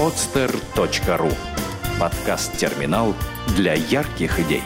podster.ru 0.00 1.30
Подкаст-терминал 2.00 3.14
для 3.54 3.74
ярких 3.74 4.40
идей. 4.40 4.62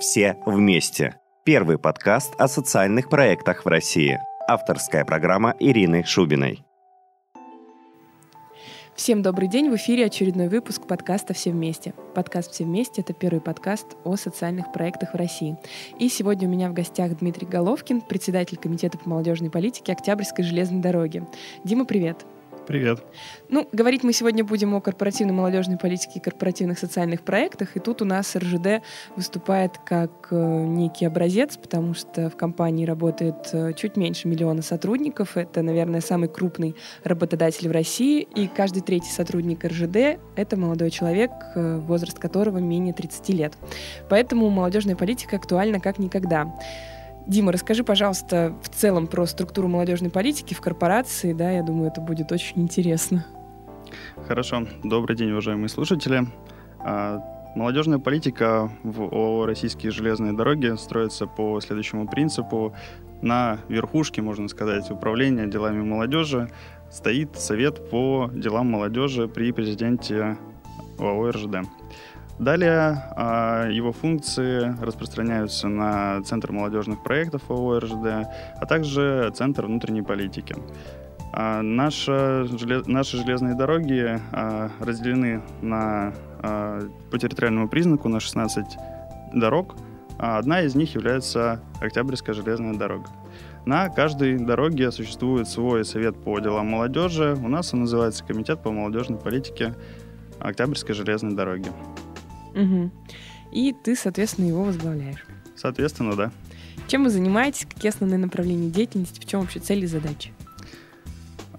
Все 0.00 0.36
вместе. 0.44 1.20
Первый 1.44 1.78
подкаст 1.78 2.34
о 2.36 2.48
социальных 2.48 3.08
проектах 3.08 3.64
в 3.64 3.68
России. 3.68 4.18
Авторская 4.48 5.04
программа 5.04 5.54
Ирины 5.60 6.02
Шубиной. 6.02 6.64
Всем 9.00 9.22
добрый 9.22 9.48
день! 9.48 9.70
В 9.70 9.76
эфире 9.76 10.04
очередной 10.04 10.48
выпуск 10.48 10.86
подкаста 10.86 11.32
«Все 11.32 11.52
вместе». 11.52 11.94
Подкаст 12.14 12.52
«Все 12.52 12.64
вместе»— 12.64 13.00
это 13.00 13.14
первый 13.14 13.40
подкаст 13.40 13.86
о 14.04 14.16
социальных 14.16 14.72
проектах 14.72 15.14
в 15.14 15.16
России. 15.16 15.56
И 15.98 16.10
сегодня 16.10 16.46
у 16.46 16.50
меня 16.50 16.68
в 16.68 16.74
гостях 16.74 17.16
Дмитрий 17.16 17.46
Головкин, 17.46 18.02
председатель 18.02 18.58
Комитета 18.58 18.98
по 18.98 19.08
молодежной 19.08 19.48
политике 19.48 19.92
Октябрьской 19.92 20.44
железной 20.44 20.82
дороги. 20.82 21.26
Дима, 21.64 21.86
привет! 21.86 22.26
Ну, 23.48 23.68
говорить 23.72 24.02
мы 24.04 24.12
сегодня 24.12 24.44
будем 24.44 24.74
о 24.74 24.80
корпоративной 24.80 25.34
молодежной 25.34 25.76
политике 25.76 26.12
и 26.16 26.20
корпоративных 26.20 26.78
социальных 26.78 27.22
проектах. 27.22 27.76
И 27.76 27.80
тут 27.80 28.02
у 28.02 28.04
нас 28.04 28.36
РЖД 28.36 28.82
выступает 29.16 29.78
как 29.78 30.28
э, 30.30 30.64
некий 30.66 31.04
образец, 31.06 31.56
потому 31.56 31.94
что 31.94 32.30
в 32.30 32.36
компании 32.36 32.84
работает 32.84 33.48
э, 33.52 33.72
чуть 33.74 33.96
меньше 33.96 34.28
миллиона 34.28 34.62
сотрудников. 34.62 35.36
Это, 35.36 35.62
наверное, 35.62 36.00
самый 36.00 36.28
крупный 36.28 36.76
работодатель 37.04 37.68
в 37.68 37.72
России. 37.72 38.22
И 38.34 38.46
каждый 38.46 38.82
третий 38.82 39.10
сотрудник 39.10 39.64
РЖД— 39.64 40.20
это 40.36 40.56
молодой 40.56 40.90
человек, 40.90 41.30
э, 41.54 41.78
возраст 41.78 42.18
которого 42.18 42.58
менее 42.58 42.94
30 42.94 43.28
лет. 43.30 43.54
Поэтому 44.08 44.48
молодежная 44.50 44.96
политика 44.96 45.36
актуальна 45.36 45.80
как 45.80 45.98
никогда. 45.98 46.52
Дима, 47.30 47.52
расскажи, 47.52 47.84
пожалуйста, 47.84 48.56
в 48.60 48.68
целом 48.70 49.06
про 49.06 49.24
структуру 49.24 49.68
молодежной 49.68 50.10
политики 50.10 50.52
в 50.52 50.60
корпорации. 50.60 51.32
Да, 51.32 51.48
я 51.48 51.62
думаю, 51.62 51.88
это 51.88 52.00
будет 52.00 52.32
очень 52.32 52.60
интересно. 52.60 53.24
Хорошо. 54.26 54.66
Добрый 54.82 55.16
день, 55.16 55.30
уважаемые 55.30 55.68
слушатели. 55.68 56.26
А, 56.80 57.22
молодежная 57.54 58.00
политика 58.00 58.68
в 58.82 59.02
ООО 59.02 59.46
«Российские 59.46 59.92
железные 59.92 60.32
дороги» 60.32 60.74
строится 60.76 61.28
по 61.28 61.60
следующему 61.60 62.08
принципу. 62.08 62.74
На 63.22 63.60
верхушке, 63.68 64.22
можно 64.22 64.48
сказать, 64.48 64.90
управления 64.90 65.46
делами 65.46 65.82
молодежи 65.84 66.50
стоит 66.90 67.36
Совет 67.36 67.90
по 67.90 68.28
делам 68.34 68.68
молодежи 68.68 69.28
при 69.28 69.52
президенте 69.52 70.36
ОАО 70.98 71.30
«РЖД». 71.30 71.58
Далее 72.40 73.04
а, 73.16 73.68
его 73.68 73.92
функции 73.92 74.74
распространяются 74.82 75.68
на 75.68 76.22
Центр 76.22 76.52
молодежных 76.52 77.02
проектов 77.02 77.42
ООО 77.50 77.80
РЖД, 77.80 78.26
а 78.56 78.66
также 78.66 79.30
Центр 79.34 79.66
внутренней 79.66 80.00
политики. 80.00 80.56
А, 81.34 81.60
наша, 81.60 82.46
наши 82.86 83.18
железные 83.18 83.54
дороги 83.54 84.18
а, 84.32 84.70
разделены 84.80 85.42
на, 85.60 86.14
по 86.40 87.18
территориальному 87.18 87.68
признаку 87.68 88.08
на 88.08 88.20
16 88.20 88.64
дорог. 89.34 89.76
Одна 90.16 90.62
из 90.62 90.74
них 90.74 90.94
является 90.94 91.60
Октябрьская 91.78 92.34
железная 92.34 92.72
дорога. 92.72 93.08
На 93.66 93.90
каждой 93.90 94.38
дороге 94.38 94.90
существует 94.92 95.46
свой 95.46 95.84
совет 95.84 96.16
по 96.16 96.38
делам 96.40 96.68
молодежи. 96.68 97.36
У 97.44 97.48
нас 97.48 97.74
он 97.74 97.80
называется 97.80 98.24
Комитет 98.24 98.62
по 98.62 98.72
молодежной 98.72 99.18
политике 99.18 99.74
Октябрьской 100.40 100.94
железной 100.94 101.34
дороги. 101.34 101.70
Угу. 102.54 102.90
И 103.52 103.74
ты, 103.82 103.96
соответственно, 103.96 104.46
его 104.46 104.64
возглавляешь. 104.64 105.24
Соответственно, 105.56 106.16
да. 106.16 106.32
Чем 106.86 107.04
вы 107.04 107.10
занимаетесь? 107.10 107.66
Какие 107.66 107.90
основные 107.90 108.18
направления 108.18 108.70
деятельности? 108.70 109.20
В 109.20 109.26
чем 109.26 109.40
вообще 109.40 109.60
цели 109.60 109.84
и 109.84 109.86
задачи? 109.86 110.32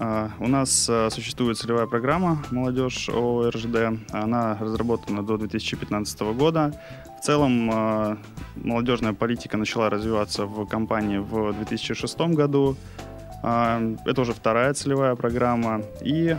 Uh, 0.02 0.32
у 0.40 0.48
нас 0.48 0.90
uh, 0.90 1.12
существует 1.12 1.60
целевая 1.60 1.86
программа 1.86 2.44
«Молодежь 2.50 3.08
ОРЖД». 3.08 4.02
Она 4.12 4.58
разработана 4.60 5.24
до 5.24 5.38
2015 5.38 6.22
года. 6.34 6.74
В 7.20 7.24
целом 7.24 7.70
uh, 7.70 8.18
молодежная 8.56 9.14
политика 9.14 9.58
начала 9.58 9.92
развиваться 9.92 10.48
в 10.48 10.66
компании 10.66 11.20
в 11.20 11.54
2006 11.54 12.20
году. 12.20 12.76
Это 13.44 14.22
уже 14.22 14.34
вторая 14.34 14.74
целевая 14.74 15.16
программа. 15.16 15.82
И 16.02 16.38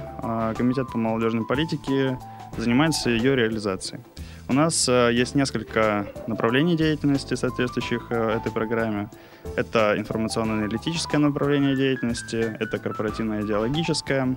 Комитет 0.56 0.86
по 0.92 0.98
молодежной 0.98 1.44
политике 1.44 2.16
занимается 2.56 3.10
ее 3.10 3.34
реализацией. 3.34 4.02
У 4.48 4.52
нас 4.52 4.88
э, 4.88 5.10
есть 5.12 5.34
несколько 5.34 6.06
направлений 6.26 6.76
деятельности, 6.76 7.34
соответствующих 7.34 8.08
э, 8.10 8.36
этой 8.36 8.52
программе. 8.52 9.10
Это 9.56 9.94
информационно-аналитическое 9.96 11.20
направление 11.20 11.76
деятельности, 11.76 12.56
это 12.60 12.78
корпоративно-идеологическое, 12.78 14.36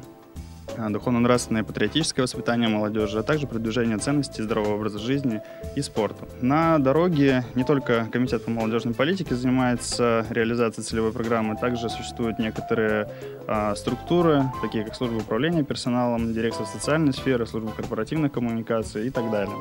духовно-нравственное 0.90 1.64
и 1.64 1.66
патриотическое 1.66 2.24
воспитание 2.24 2.70
молодежи, 2.70 3.20
а 3.20 3.24
также 3.24 3.48
продвижение 3.48 3.98
ценностей 3.98 4.44
здорового 4.44 4.76
образа 4.76 5.00
жизни 5.00 5.42
и 5.76 5.82
спорта. 5.82 6.28
На 6.42 6.80
дороге 6.80 7.44
не 7.56 7.64
только 7.64 8.08
Комитет 8.12 8.46
по 8.46 8.52
молодежной 8.52 8.94
политике 8.94 9.36
занимается 9.36 10.26
реализацией 10.30 10.86
целевой 10.86 11.12
программы, 11.12 11.56
также 11.56 11.90
существуют 11.90 12.40
некоторые 12.40 13.10
а, 13.48 13.76
структуры, 13.76 14.44
такие 14.62 14.84
как 14.84 14.96
служба 14.96 15.18
управления 15.18 15.64
персоналом, 15.64 16.34
дирекция 16.34 16.66
социальной 16.66 17.14
сферы, 17.14 17.46
служба 17.46 17.72
корпоративных 17.72 18.32
коммуникаций 18.32 19.08
и 19.08 19.10
так 19.10 19.32
далее. 19.32 19.56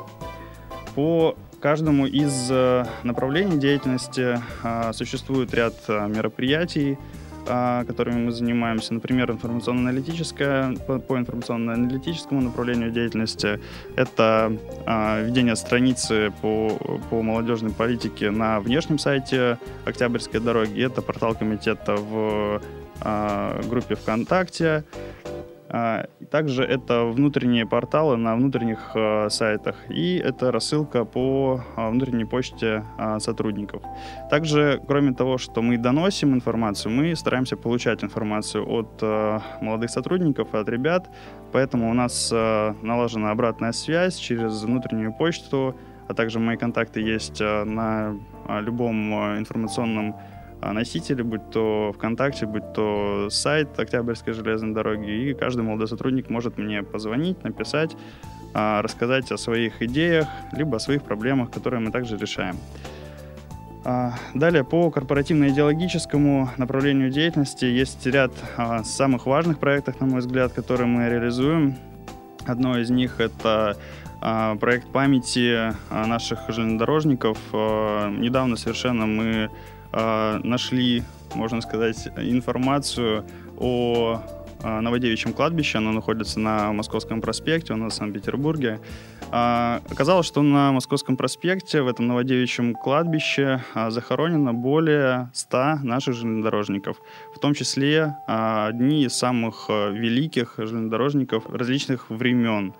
По 0.95 1.35
каждому 1.59 2.05
из 2.05 2.47
э, 2.49 2.85
направлений 3.03 3.57
деятельности 3.57 4.39
а, 4.63 4.93
существует 4.93 5.53
ряд 5.53 5.73
э, 5.87 6.07
мероприятий, 6.07 6.97
а, 6.97 7.24
которыми 7.45 8.25
мы 8.25 8.31
занимаемся. 8.31 8.93
Например, 8.93 9.31
информационно-аналитическое, 9.31 10.75
по 10.75 11.17
информационно-аналитическому 11.17 12.41
направлению 12.41 12.91
деятельности 12.91 13.59
это 13.95 14.57
а, 14.85 15.21
ведение 15.21 15.55
страницы 15.55 16.33
по, 16.41 16.69
по 17.09 17.21
молодежной 17.21 17.71
политике 17.71 18.31
на 18.31 18.59
внешнем 18.59 18.99
сайте 18.99 19.57
Октябрьской 19.85 20.39
дороги. 20.39 20.83
Это 20.83 21.01
портал 21.01 21.35
комитета 21.35 21.95
в 21.95 22.61
группе 23.69 23.95
ВКонтакте. 23.95 24.83
А, 25.67 26.05
также 26.29 26.63
это 26.63 27.05
внутренние 27.05 27.65
порталы 27.65 28.17
на 28.17 28.35
внутренних 28.35 28.91
а, 28.93 29.29
сайтах 29.29 29.75
и 29.89 30.17
это 30.17 30.51
рассылка 30.51 31.05
по 31.05 31.63
а, 31.75 31.89
внутренней 31.89 32.25
почте 32.25 32.83
сотрудников. 33.19 33.81
Также, 34.29 34.81
кроме 34.87 35.13
того, 35.13 35.37
что 35.37 35.61
мы 35.61 35.77
доносим 35.77 36.33
информацию, 36.33 36.91
мы 36.91 37.15
стараемся 37.15 37.57
получать 37.57 38.03
информацию 38.03 38.65
от 38.67 39.01
молодых 39.61 39.89
сотрудников, 39.89 40.53
от 40.53 40.69
ребят, 40.69 41.09
поэтому 41.51 41.89
у 41.89 41.93
нас 41.93 42.31
налажена 42.31 43.31
обратная 43.31 43.71
связь 43.71 44.15
через 44.15 44.63
внутреннюю 44.63 45.13
почту, 45.13 45.75
а 46.07 46.13
также 46.13 46.39
мои 46.39 46.57
контакты 46.57 47.01
есть 47.01 47.39
на 47.41 48.15
любом 48.47 49.13
информационном 49.37 50.15
носители, 50.61 51.21
будь 51.21 51.49
то 51.51 51.93
ВКонтакте, 51.95 52.45
будь 52.45 52.73
то 52.73 53.27
сайт 53.29 53.79
Октябрьской 53.79 54.33
железной 54.33 54.73
дороги, 54.73 55.29
и 55.29 55.33
каждый 55.33 55.61
молодой 55.61 55.87
сотрудник 55.87 56.29
может 56.29 56.57
мне 56.57 56.81
позвонить, 56.83 57.43
написать, 57.43 57.95
а, 58.53 58.81
рассказать 58.81 59.31
о 59.31 59.37
своих 59.37 59.81
идеях, 59.81 60.27
либо 60.53 60.77
о 60.77 60.79
своих 60.79 61.03
проблемах, 61.03 61.51
которые 61.51 61.81
мы 61.81 61.91
также 61.91 62.17
решаем. 62.17 62.55
А, 63.83 64.13
далее, 64.33 64.63
по 64.63 64.89
корпоративно-идеологическому 64.89 66.49
направлению 66.57 67.11
деятельности 67.11 67.65
есть 67.65 68.05
ряд 68.07 68.31
самых 68.83 69.25
важных 69.25 69.59
проектов, 69.59 69.99
на 69.99 70.07
мой 70.07 70.19
взгляд, 70.21 70.53
которые 70.53 70.87
мы 70.87 71.09
реализуем. 71.09 71.75
Одно 72.47 72.79
из 72.79 72.89
них— 72.89 73.15
это 73.19 73.77
проект 74.59 74.87
памяти 74.87 75.73
наших 75.91 76.49
железнодорожников. 76.49 77.37
Недавно 77.51 78.55
совершенно 78.55 79.05
мы 79.05 79.51
э, 79.91 80.39
нашли, 80.43 81.03
можно 81.33 81.61
сказать, 81.61 82.07
информацию 82.17 83.25
о 83.57 84.21
э, 84.61 84.79
Новодевичьем 84.79 85.33
кладбище. 85.33 85.77
Оно 85.77 85.91
находится 85.91 86.39
на 86.39 86.71
Московском 86.73 87.21
проспекте, 87.21 87.73
у 87.73 87.77
нас 87.77 87.93
в 87.93 87.95
Санкт-Петербурге. 87.95 88.79
Э, 89.31 89.79
оказалось, 89.89 90.27
что 90.27 90.41
на 90.41 90.71
Московском 90.71 91.17
проспекте, 91.17 91.81
в 91.81 91.87
этом 91.87 92.07
Новодевичьем 92.07 92.73
кладбище, 92.73 93.63
э, 93.73 93.89
захоронено 93.89 94.53
более 94.53 95.29
100 95.33 95.79
наших 95.83 96.15
железнодорожников, 96.15 96.97
в 97.35 97.39
том 97.39 97.53
числе 97.53 98.15
э, 98.27 98.65
одни 98.67 99.03
из 99.03 99.13
самых 99.13 99.69
великих 99.69 100.55
железнодорожников 100.57 101.49
различных 101.49 102.09
времен. 102.09 102.73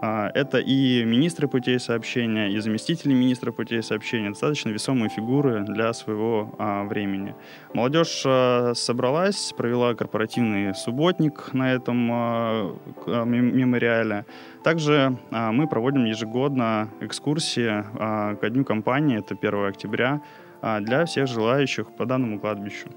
А, 0.00 0.30
это 0.34 0.58
и 0.58 1.04
министры 1.04 1.48
путей 1.48 1.80
сообщения, 1.80 2.50
и 2.50 2.58
заместители 2.58 3.14
министра 3.14 3.50
путей 3.52 3.82
сообщения, 3.82 4.30
достаточно 4.30 4.68
весомые 4.70 5.08
фигуры 5.08 5.64
для 5.64 5.92
своего 5.94 6.54
а, 6.58 6.84
времени. 6.84 7.34
Молодежь 7.72 8.22
а, 8.26 8.72
собралась, 8.74 9.54
провела 9.56 9.94
корпоративный 9.94 10.74
субботник 10.74 11.52
на 11.54 11.72
этом 11.72 11.96
мемориале. 13.06 14.26
Также 14.62 15.16
мы 15.30 15.68
проводим 15.68 16.04
ежегодно 16.04 16.90
экскурсии 17.00 17.84
ко 18.36 18.50
дню 18.50 18.64
компании, 18.64 19.18
это 19.18 19.34
1 19.34 19.66
октября, 19.66 20.20
для 20.80 21.04
всех 21.04 21.28
желающих 21.28 21.94
по 21.96 22.06
данному 22.06 22.40
кладбищу. 22.40 22.88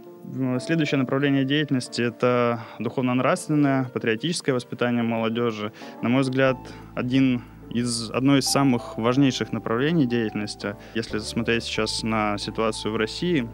Следующее 0.60 1.00
направление 1.00 1.44
деятельности– 1.44 2.02
это 2.04 2.62
духовно-нравственное, 2.78 3.86
патриотическое 3.86 4.54
воспитание 4.54 5.02
молодежи. 5.02 5.74
На 6.04 6.10
мой 6.10 6.22
взгляд, 6.22 6.58
один 6.94 7.44
из, 7.72 8.12
одно 8.12 8.38
из 8.38 8.46
самых 8.46 8.98
важнейших 8.98 9.52
направлений 9.52 10.06
деятельности, 10.06 10.76
если 10.94 11.18
смотреть 11.18 11.64
сейчас 11.64 12.04
на 12.04 12.38
ситуацию 12.38 12.94
в 12.94 12.98
России, 12.98 13.48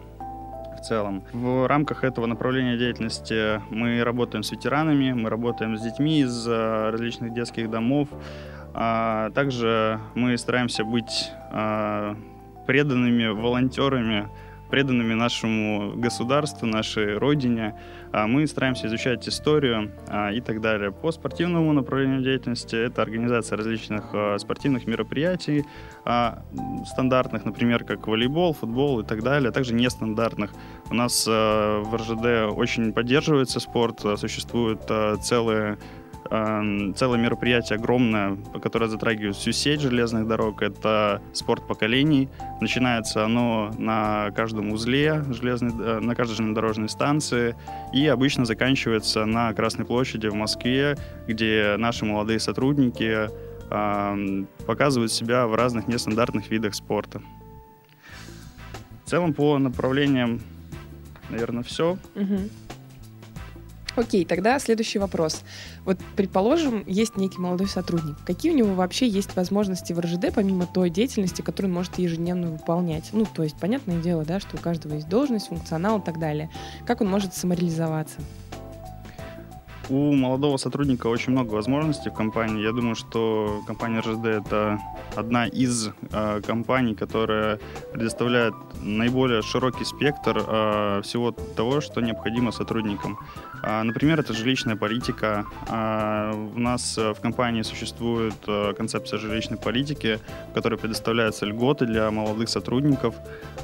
в 0.78 0.82
целом. 0.82 1.24
В 1.32 1.66
рамках 1.66 2.04
этого 2.04 2.26
направления 2.26 2.76
деятельности 2.76 3.62
мы 3.70 4.04
работаем 4.04 4.42
с 4.42 4.52
ветеранами, 4.52 5.12
мы 5.12 5.30
работаем 5.30 5.78
с 5.78 5.82
детьми 5.82 6.20
из 6.20 6.46
э, 6.46 6.90
различных 6.90 7.32
детских 7.32 7.70
домов. 7.70 8.08
А 8.74 9.30
также 9.30 9.98
мы 10.14 10.36
стараемся 10.36 10.84
быть 10.84 11.30
а, 11.50 12.14
преданными 12.66 13.28
волонтерами 13.28 14.28
преданными 14.70 15.14
нашему 15.14 15.94
государству, 15.96 16.66
нашей 16.66 17.18
родине. 17.18 17.74
А 18.12 18.26
мы 18.26 18.46
стараемся 18.46 18.86
изучать 18.86 19.28
историю 19.28 19.92
а, 20.08 20.30
и 20.32 20.40
так 20.40 20.60
далее. 20.60 20.92
По 20.92 21.12
спортивному 21.12 21.72
направлению 21.72 22.22
деятельности 22.22 22.76
это 22.76 23.02
организация 23.02 23.56
различных 23.56 24.04
а, 24.12 24.38
спортивных 24.38 24.86
мероприятий, 24.86 25.64
стандартных, 26.86 27.44
например, 27.44 27.84
как 27.84 28.06
волейбол, 28.06 28.52
футбол 28.52 29.00
и 29.00 29.04
так 29.04 29.22
далее, 29.22 29.48
а 29.48 29.52
также 29.52 29.74
нестандартных. 29.74 30.52
У 30.90 30.94
нас 30.94 31.26
в 31.26 31.96
РЖД 31.96 32.56
очень 32.56 32.92
поддерживается 32.92 33.58
спорт, 33.58 34.00
существуют 34.16 34.82
целые 35.22 35.78
Эм, 36.30 36.94
целое 36.94 37.18
мероприятие 37.18 37.76
огромное, 37.78 38.36
которое 38.62 38.88
затрагивает 38.88 39.36
всю 39.36 39.52
сеть 39.52 39.80
железных 39.80 40.26
дорог. 40.26 40.62
Это 40.62 41.22
спорт 41.32 41.66
поколений. 41.66 42.28
Начинается 42.60 43.24
оно 43.24 43.70
на 43.78 44.30
каждом 44.34 44.72
узле 44.72 45.24
железной, 45.30 45.72
э, 45.72 46.00
на 46.00 46.14
каждой 46.14 46.36
железнодорожной 46.36 46.88
станции 46.88 47.54
и 47.92 48.06
обычно 48.06 48.44
заканчивается 48.44 49.24
на 49.24 49.52
Красной 49.52 49.84
площади 49.84 50.26
в 50.28 50.34
Москве, 50.34 50.96
где 51.26 51.76
наши 51.78 52.04
молодые 52.04 52.40
сотрудники 52.40 53.28
эм, 53.70 54.48
показывают 54.66 55.12
себя 55.12 55.46
в 55.46 55.54
разных 55.54 55.88
нестандартных 55.88 56.50
видах 56.50 56.74
спорта. 56.74 57.20
В 59.04 59.10
целом 59.10 59.34
по 59.34 59.58
направлениям, 59.58 60.40
наверное, 61.30 61.62
все. 61.62 61.98
Угу. 62.14 62.65
Окей, 63.96 64.26
тогда 64.26 64.58
следующий 64.58 64.98
вопрос. 64.98 65.42
Вот, 65.84 65.98
предположим, 66.16 66.84
есть 66.86 67.16
некий 67.16 67.38
молодой 67.38 67.66
сотрудник. 67.66 68.16
Какие 68.26 68.52
у 68.52 68.54
него 68.54 68.74
вообще 68.74 69.08
есть 69.08 69.34
возможности 69.36 69.94
в 69.94 70.00
РЖД, 70.00 70.34
помимо 70.34 70.66
той 70.66 70.90
деятельности, 70.90 71.40
которую 71.40 71.70
он 71.70 71.76
может 71.76 71.98
ежедневно 71.98 72.50
выполнять? 72.50 73.08
Ну, 73.12 73.26
то 73.26 73.42
есть, 73.42 73.56
понятное 73.58 74.00
дело, 74.00 74.24
да, 74.24 74.38
что 74.38 74.56
у 74.56 74.60
каждого 74.60 74.94
есть 74.94 75.08
должность, 75.08 75.48
функционал 75.48 75.98
и 75.98 76.02
так 76.02 76.18
далее. 76.18 76.50
Как 76.86 77.00
он 77.00 77.08
может 77.08 77.34
самореализоваться? 77.34 78.20
У 79.88 80.12
молодого 80.12 80.56
сотрудника 80.56 81.06
очень 81.06 81.32
много 81.32 81.54
возможностей 81.54 82.10
в 82.10 82.14
компании. 82.14 82.62
Я 82.62 82.72
думаю, 82.72 82.96
что 82.96 83.62
компания 83.68 84.00
РЖД 84.00 84.26
это 84.26 84.80
одна 85.14 85.46
из 85.46 85.90
э, 86.12 86.40
компаний, 86.44 86.94
которая 86.94 87.60
предоставляет 87.92 88.54
наиболее 88.82 89.42
широкий 89.42 89.84
спектр 89.84 90.44
э, 90.44 91.02
всего 91.04 91.30
того, 91.30 91.80
что 91.80 92.00
необходимо 92.00 92.50
сотрудникам. 92.50 93.16
Э, 93.62 93.82
например, 93.82 94.18
это 94.18 94.32
жилищная 94.32 94.74
политика. 94.76 95.46
Э, 95.70 96.32
у 96.56 96.58
нас 96.58 96.96
в 96.96 97.20
компании 97.20 97.62
существует 97.62 98.34
э, 98.48 98.72
концепция 98.76 99.20
жилищной 99.20 99.56
политики, 99.58 100.18
в 100.50 100.54
которой 100.54 100.78
предоставляются 100.78 101.46
льготы 101.46 101.86
для 101.86 102.10
молодых 102.10 102.48
сотрудников. 102.48 103.14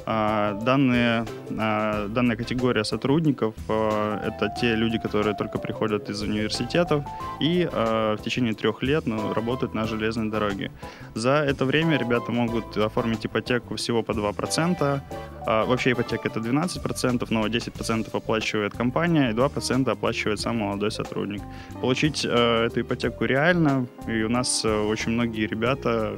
Э, 0.05 0.57
данные, 0.61 1.25
э, 1.49 2.07
данная 2.07 2.37
категория 2.37 2.85
сотрудников 2.85 3.55
э, 3.67 4.19
это 4.27 4.53
те 4.61 4.75
люди, 4.75 4.97
которые 4.97 5.35
только 5.35 5.57
приходят 5.57 6.09
из 6.09 6.12
университетов 6.21 7.03
и 7.41 7.67
э, 7.71 8.15
в 8.19 8.23
течение 8.23 8.53
трех 8.53 8.83
лет 8.83 9.05
ну, 9.05 9.33
работают 9.33 9.73
на 9.73 9.87
железной 9.87 10.29
дороге. 10.29 10.71
За 11.15 11.31
это 11.31 11.65
время 11.65 11.97
ребята 11.97 12.31
могут 12.31 12.77
оформить 12.77 13.25
ипотеку 13.25 13.75
всего 13.75 14.03
по 14.03 14.11
2%. 14.11 15.01
А, 15.45 15.65
вообще 15.65 15.91
ипотека 15.91 16.29
это 16.29 16.39
12%, 16.39 17.27
но 17.29 17.47
10% 17.47 18.09
оплачивает 18.13 18.73
компания 18.73 19.31
и 19.31 19.33
2% 19.33 19.89
оплачивает 19.89 20.39
сам 20.39 20.57
молодой 20.57 20.91
сотрудник. 20.91 21.41
Получить 21.81 22.25
э, 22.25 22.65
эту 22.65 22.81
ипотеку 22.81 23.25
реально, 23.25 23.87
и 24.07 24.23
у 24.23 24.29
нас 24.29 24.65
э, 24.65 24.69
очень 24.69 25.11
многие 25.11 25.47
ребята 25.47 26.15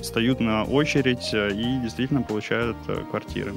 встают 0.00 0.40
на 0.40 0.64
очередь 0.64 1.30
э, 1.32 1.50
и 1.52 1.80
действительно 1.80 2.22
получают 2.22 2.76
э, 2.88 3.02
квартиры. 3.10 3.52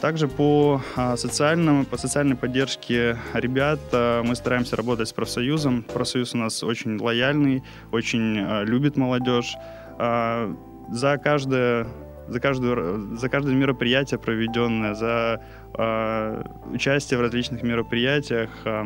Также 0.00 0.28
по, 0.28 0.80
а, 0.96 1.16
социальному, 1.16 1.84
по 1.84 1.98
социальной 1.98 2.34
поддержке 2.34 3.18
ребят 3.34 3.80
а, 3.92 4.22
мы 4.22 4.34
стараемся 4.34 4.76
работать 4.76 5.08
с 5.08 5.12
профсоюзом. 5.12 5.82
Профсоюз 5.82 6.34
у 6.34 6.38
нас 6.38 6.62
очень 6.62 6.98
лояльный, 6.98 7.62
очень 7.92 8.38
а, 8.38 8.62
любит 8.62 8.96
молодежь. 8.96 9.54
За 9.98 11.18
каждое 11.22 11.86
за, 12.30 12.40
каждую, 12.40 13.16
за 13.16 13.28
каждое 13.28 13.54
мероприятие 13.54 14.18
проведенное, 14.18 14.94
за 14.94 15.42
э, 15.74 16.42
участие 16.72 17.18
в 17.18 17.22
различных 17.22 17.62
мероприятиях. 17.62 18.50
Э, 18.64 18.84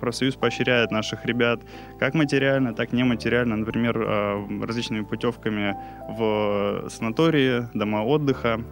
профсоюз 0.00 0.36
поощряет 0.36 0.90
наших 0.90 1.26
ребят 1.26 1.60
как 1.98 2.14
материально, 2.14 2.74
так 2.74 2.92
и 2.92 2.96
нематериально, 2.96 3.56
например, 3.56 3.98
э, 3.98 4.64
различными 4.64 5.04
путевками 5.04 5.76
в 6.08 6.88
санатории, 6.88 7.68
дома 7.74 8.02
отдыха. 8.02 8.64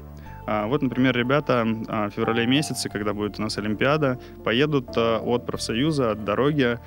А, 0.46 0.66
вот, 0.66 0.82
например, 0.82 1.16
ребята 1.16 1.66
а, 1.88 2.08
в 2.08 2.12
феврале 2.12 2.46
месяце, 2.46 2.88
когда 2.88 3.14
будет 3.14 3.38
у 3.38 3.42
нас 3.42 3.56
Олимпиада, 3.58 4.18
поедут 4.44 4.88
а, 4.96 5.18
от 5.18 5.46
профсоюза, 5.46 6.12
от 6.12 6.24
дороги 6.24 6.78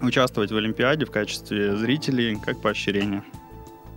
участвовать 0.00 0.50
в 0.50 0.56
Олимпиаде 0.56 1.04
в 1.04 1.10
качестве 1.10 1.76
зрителей, 1.76 2.38
как 2.42 2.62
поощрение. 2.62 3.22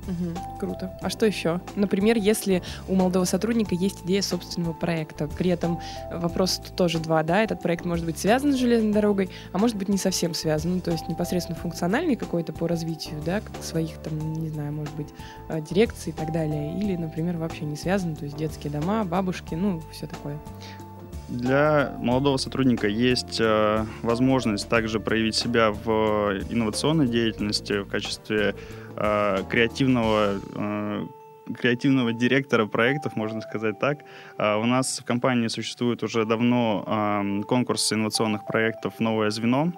Угу, 0.08 0.58
круто. 0.60 0.98
А 1.02 1.10
что 1.10 1.26
еще? 1.26 1.62
Например, 1.76 2.18
если 2.18 2.64
у 2.88 2.96
молодого 2.96 3.26
сотрудника 3.26 3.76
есть 3.76 4.04
идея 4.04 4.22
собственного 4.22 4.74
проекта, 4.74 5.28
при 5.28 5.52
этом 5.52 5.80
вопрос 6.12 6.62
тоже 6.76 7.00
два, 7.00 7.24
да, 7.24 7.44
этот 7.44 7.62
проект 7.62 7.86
может 7.86 8.06
быть 8.06 8.18
связан 8.18 8.54
с 8.54 8.56
железной 8.56 8.94
дорогой, 8.94 9.30
а 9.52 9.58
может 9.58 9.78
быть 9.78 9.90
не 9.90 9.98
совсем 9.98 10.34
связан, 10.34 10.76
ну, 10.76 10.82
то 10.82 10.92
есть 10.92 11.08
непосредственно 11.08 11.58
функциональный 11.58 12.16
какой-то 12.16 12.52
по 12.54 12.68
развитию, 12.68 13.22
да, 13.26 13.42
своих 13.62 13.98
там, 14.00 14.34
не 14.34 14.50
знаю, 14.50 14.74
может 14.74 14.96
быть, 14.96 15.10
э, 15.50 15.62
дирекций 15.62 16.12
и 16.12 16.16
так 16.16 16.32
далее, 16.32 16.78
или, 16.80 16.96
например, 16.96 17.38
вообще 17.38 17.66
не 17.66 17.76
связан, 17.76 18.16
то 18.16 18.26
есть 18.26 18.38
детские 18.38 18.72
дома, 18.72 19.04
бабушки, 19.04 19.56
ну, 19.56 19.82
все 19.92 20.08
такое. 20.08 20.40
Для 21.32 21.94
молодого 21.98 22.36
сотрудника 22.36 22.90
есть 22.90 23.40
э, 23.40 23.86
возможность 24.02 24.68
также 24.68 25.00
проявить 25.00 25.36
себя 25.36 25.72
в 25.72 26.34
инновационной 26.50 27.08
деятельности 27.08 27.84
в 27.84 27.88
качестве 27.88 28.54
э, 28.98 29.38
креативного 29.50 30.42
э, 30.56 31.06
креативного 31.56 32.12
директора 32.12 32.66
проектов, 32.66 33.16
можно 33.16 33.40
сказать 33.40 33.80
так. 33.80 34.00
Э, 34.38 34.58
у 34.58 34.66
нас 34.66 35.00
в 35.00 35.06
компании 35.06 35.48
существует 35.48 36.04
уже 36.04 36.26
давно 36.26 36.84
э, 36.86 37.44
конкурс 37.44 37.94
инновационных 37.94 38.46
проектов 38.46 39.00
«Новое 39.00 39.30
звено». 39.30 39.72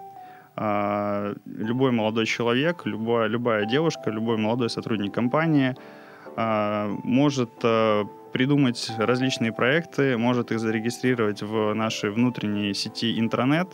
Э, 0.55 1.36
любой 1.45 1.91
молодой 1.91 2.25
человек, 2.25 2.81
любая, 2.86 3.27
любая 3.27 3.65
девушка, 3.65 4.10
любой 4.10 4.38
молодой 4.38 4.72
сотрудник 4.72 5.13
компании 5.13 5.75
э, 6.36 6.98
может 7.03 7.51
придумать 8.33 8.91
различные 8.97 9.53
проекты, 9.53 10.17
может 10.17 10.51
их 10.51 10.59
зарегистрировать 10.59 11.41
в 11.43 11.73
нашей 11.73 12.09
внутренней 12.09 12.73
сети 12.73 13.19
интернет. 13.19 13.67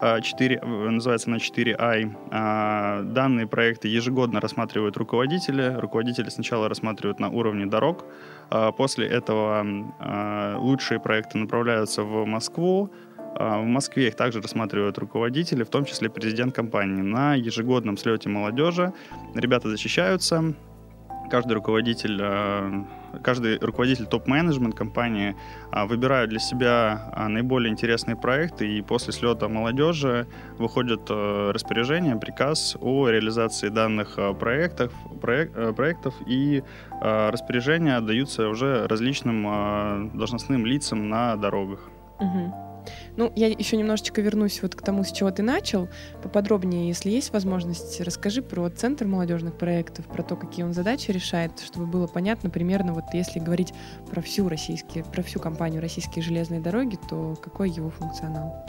4, 0.00 0.58
а, 0.62 0.66
называется 0.90 1.28
она 1.28 1.38
4i. 1.38 2.16
А, 2.30 3.02
данные 3.02 3.46
проекты 3.46 3.88
ежегодно 3.88 4.40
рассматривают 4.40 4.96
руководители. 4.96 5.76
Руководители 5.78 6.30
сначала 6.30 6.68
рассматривают 6.68 7.20
на 7.20 7.28
уровне 7.28 7.66
дорог. 7.66 8.04
А, 8.50 8.72
после 8.72 9.06
этого 9.06 9.64
лучшие 10.58 10.98
проекты 10.98 11.38
направляются 11.38 12.02
в 12.02 12.24
Москву. 12.24 12.90
В 13.38 13.64
Москве 13.64 14.08
их 14.08 14.14
также 14.14 14.40
рассматривают 14.40 14.96
руководители, 14.96 15.62
в 15.62 15.68
том 15.68 15.84
числе 15.84 16.08
президент 16.08 16.54
компании. 16.54 17.02
На 17.02 17.34
ежегодном 17.34 17.98
слете 17.98 18.30
молодежи 18.30 18.94
ребята 19.34 19.68
защищаются, 19.68 20.54
каждый 21.26 21.52
руководитель, 21.52 22.18
э, 22.20 22.84
каждый 23.22 23.58
руководитель 23.58 24.06
топ-менеджмент 24.06 24.74
компании 24.74 25.36
а, 25.70 25.86
выбирают 25.86 26.30
для 26.30 26.38
себя 26.38 27.10
а, 27.12 27.28
наиболее 27.28 27.72
интересные 27.72 28.16
проекты, 28.16 28.78
и 28.78 28.82
после 28.82 29.12
слета 29.12 29.48
молодежи 29.48 30.26
выходит 30.58 31.02
э, 31.08 31.50
распоряжение, 31.52 32.16
приказ 32.16 32.76
о 32.80 33.08
реализации 33.08 33.68
данных 33.68 34.14
э, 34.18 34.34
проектов, 34.34 34.92
проект, 35.20 35.76
проектов 35.76 36.14
и 36.26 36.62
распоряжения 37.00 37.96
отдаются 37.96 38.48
уже 38.48 38.86
различным 38.86 40.10
должностным 40.14 40.64
лицам 40.64 41.08
на 41.08 41.36
дорогах. 41.36 41.80
Угу. 42.18 42.65
Ну, 43.16 43.32
я 43.34 43.48
еще 43.48 43.76
немножечко 43.76 44.20
вернусь 44.20 44.60
вот 44.62 44.74
к 44.74 44.82
тому, 44.82 45.02
с 45.02 45.10
чего 45.10 45.30
ты 45.30 45.42
начал. 45.42 45.88
Поподробнее, 46.22 46.88
если 46.88 47.10
есть 47.10 47.32
возможность, 47.32 48.00
расскажи 48.00 48.42
про 48.42 48.68
Центр 48.68 49.06
молодежных 49.06 49.56
проектов, 49.56 50.06
про 50.06 50.22
то, 50.22 50.36
какие 50.36 50.64
он 50.64 50.74
задачи 50.74 51.10
решает, 51.10 51.58
чтобы 51.60 51.86
было 51.86 52.06
понятно 52.06 52.50
примерно, 52.50 52.92
вот 52.92 53.04
если 53.14 53.38
говорить 53.38 53.72
про 54.10 54.20
всю 54.20 54.48
российские, 54.48 55.04
про 55.04 55.22
всю 55.22 55.40
компанию 55.40 55.80
«Российские 55.80 56.22
железные 56.22 56.60
дороги», 56.60 56.98
то 57.08 57.36
какой 57.42 57.70
его 57.70 57.90
функционал? 57.90 58.66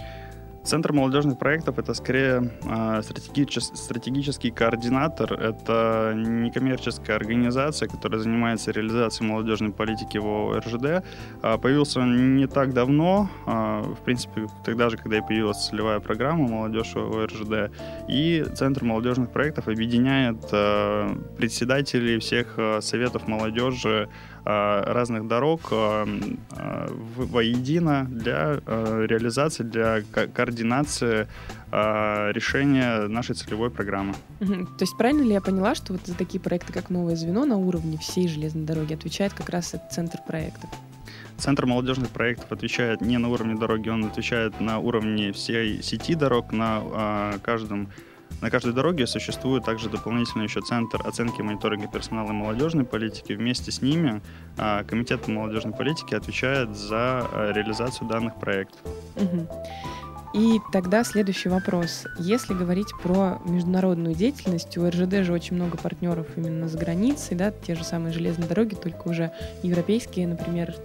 Центр 0.67 0.91
молодежных 0.91 1.39
проектов 1.39 1.79
это 1.79 1.93
скорее 1.93 2.51
э, 2.65 3.01
стратегичес, 3.01 3.71
стратегический 3.73 4.51
координатор, 4.51 5.31
это 5.31 6.11
некоммерческая 6.13 7.15
организация, 7.15 7.87
которая 7.87 8.19
занимается 8.19 8.71
реализацией 8.71 9.29
молодежной 9.29 9.71
политики 9.71 10.17
в 10.17 10.59
РЖД. 10.59 11.05
Э, 11.41 11.57
появился 11.57 12.01
он 12.01 12.35
не 12.35 12.47
так 12.47 12.73
давно, 12.73 13.29
э, 13.45 13.51
в 13.93 14.03
принципе, 14.03 14.47
тогда 14.65 14.89
же, 14.89 14.97
когда 14.97 15.19
и 15.19 15.21
появилась 15.21 15.69
целевая 15.69 16.01
программа 16.01 16.49
«Молодежь 16.49 16.95
в 16.95 17.25
РЖД». 17.25 17.71
И 18.09 18.45
Центр 18.53 18.83
молодежных 18.83 19.31
проектов 19.31 19.69
объединяет 19.69 20.49
э, 20.51 21.15
председателей 21.37 22.19
всех 22.19 22.55
э, 22.57 22.81
советов 22.81 23.25
молодежи 23.29 24.09
разных 24.47 25.27
дорог 25.27 25.61
э, 25.71 26.05
э, 26.51 26.87
воедино 27.15 28.07
для 28.09 28.59
реализации, 28.65 29.63
для 29.63 30.01
координации 30.33 31.27
решения 31.69 33.07
нашей 33.07 33.35
целевой 33.35 33.69
программы. 33.69 34.13
То 34.39 34.81
есть 34.81 34.95
правильно 34.97 35.23
ли 35.23 35.33
я 35.33 35.41
поняла, 35.41 35.75
что 35.75 35.93
вот 35.93 36.01
за 36.05 36.15
такие 36.15 36.39
проекты, 36.39 36.71
как 36.71 36.89
«Новое 36.89 37.17
звено» 37.17 37.43
на 37.45 37.57
уровне 37.57 37.97
всей 37.97 38.29
железной 38.29 38.63
дороги 38.63 38.93
отвечает 38.93 39.33
как 39.33 39.49
раз 39.49 39.73
этот 39.73 39.91
центр 39.91 40.19
проектов? 40.25 40.69
Центр 41.37 41.65
молодежных 41.65 42.09
проектов 42.09 42.51
отвечает 42.51 43.01
не 43.01 43.17
на 43.17 43.29
уровне 43.29 43.55
дороги, 43.55 43.89
он 43.89 44.05
отвечает 44.05 44.61
на 44.61 44.79
уровне 44.79 45.33
всей 45.33 45.83
сети 45.83 46.15
дорог, 46.15 46.53
на 46.53 47.33
каждом 47.43 47.89
на 48.41 48.49
каждой 48.51 48.73
дороге 48.73 49.07
существует 49.07 49.65
также 49.65 49.89
дополнительный 49.89 50.45
еще 50.45 50.61
центр 50.61 51.01
оценки 51.05 51.39
и 51.39 51.43
мониторинга 51.43 51.87
персонала 51.87 52.29
и 52.29 52.33
молодежной 52.33 52.85
политики. 52.85 53.33
Вместе 53.33 53.71
с 53.71 53.81
ними 53.81 54.21
а, 54.57 54.83
Комитет 54.83 55.23
по 55.23 55.31
молодежной 55.31 55.73
политике 55.73 56.17
отвечает 56.17 56.75
за 56.75 57.27
а, 57.31 57.51
реализацию 57.51 58.07
данных 58.07 58.39
проектов. 58.39 58.79
Угу. 59.15 59.47
И 60.33 60.59
тогда 60.71 61.03
следующий 61.03 61.49
вопрос. 61.49 62.05
Если 62.19 62.53
говорить 62.53 62.89
про 63.01 63.39
международную 63.45 64.13
деятельность, 64.13 64.77
у 64.77 64.87
РЖД 64.87 65.23
же 65.23 65.33
очень 65.33 65.55
много 65.55 65.77
партнеров 65.77 66.27
именно 66.35 66.67
за 66.67 66.77
границей, 66.77 67.35
да, 67.35 67.51
те 67.51 67.75
же 67.75 67.83
самые 67.83 68.13
железные 68.13 68.47
дороги, 68.47 68.75
только 68.75 69.07
уже 69.07 69.31
европейские, 69.63 70.27
например. 70.27 70.75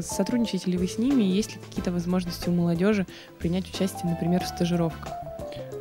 Сотрудничаете 0.00 0.70
ли 0.70 0.78
вы 0.78 0.86
с 0.86 0.98
ними? 0.98 1.24
Есть 1.24 1.54
ли 1.54 1.60
какие-то 1.60 1.90
возможности 1.90 2.48
у 2.48 2.52
молодежи 2.52 3.06
принять 3.38 3.68
участие, 3.68 4.10
например, 4.10 4.44
в 4.44 4.46
стажировках? 4.46 5.12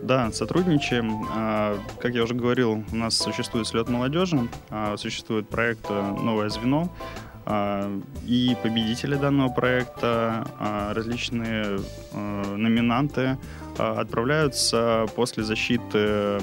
Да, 0.02 0.32
сотрудничаем. 0.32 1.26
А, 1.32 1.78
как 2.00 2.14
я 2.14 2.24
уже 2.24 2.34
говорил, 2.34 2.84
у 2.92 2.96
нас 2.96 3.18
существует 3.18 3.68
слет 3.68 3.90
молодежи, 3.90 4.48
а, 4.70 4.96
существует 4.98 5.50
проект 5.50 5.86
э, 5.90 6.16
«Новое 6.24 6.50
звено», 6.50 6.90
а, 7.46 7.92
и 8.26 8.56
победители 8.64 9.16
данного 9.16 9.50
проекта, 9.50 10.46
различные 10.96 11.80
э, 12.14 12.56
номинанты 12.56 13.38
отправляются 13.78 15.06
после 15.16 15.44
защиты 15.44 16.40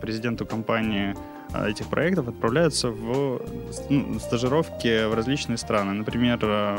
президенту 0.00 0.44
компании 0.44 1.14
этих 1.54 1.88
проектов, 1.88 2.28
отправляются 2.28 2.90
в 2.90 3.40
ну, 3.88 4.18
стажировки 4.18 5.06
в 5.06 5.14
различные 5.14 5.56
страны. 5.56 5.92
Например, 5.92 6.38
э, 6.42 6.78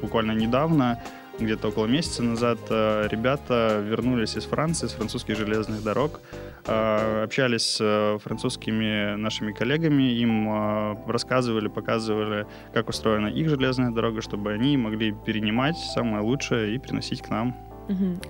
буквально 0.00 0.32
недавно 0.32 1.02
где-то 1.38 1.68
около 1.68 1.86
месяца 1.86 2.22
назад 2.22 2.58
э, 2.70 3.08
ребята 3.10 3.82
вернулись 3.84 4.36
из 4.36 4.44
Франции, 4.44 4.86
с 4.86 4.92
французских 4.92 5.36
железных 5.36 5.82
дорог, 5.82 6.20
э, 6.66 7.22
общались 7.24 7.62
с 7.62 7.78
э, 7.80 8.18
французскими 8.22 9.16
нашими 9.16 9.52
коллегами, 9.52 10.02
им 10.02 11.06
рассказывали, 11.06 11.68
показывали, 11.68 12.46
как 12.72 12.88
устроена 12.88 13.28
их 13.28 13.48
железная 13.48 13.90
дорога, 13.90 14.20
чтобы 14.20 14.52
они 14.52 14.76
могли 14.76 15.12
перенимать 15.12 15.76
самое 15.76 16.22
лучшее 16.22 16.74
и 16.74 16.78
приносить 16.78 17.22
к 17.22 17.28
нам. 17.28 17.56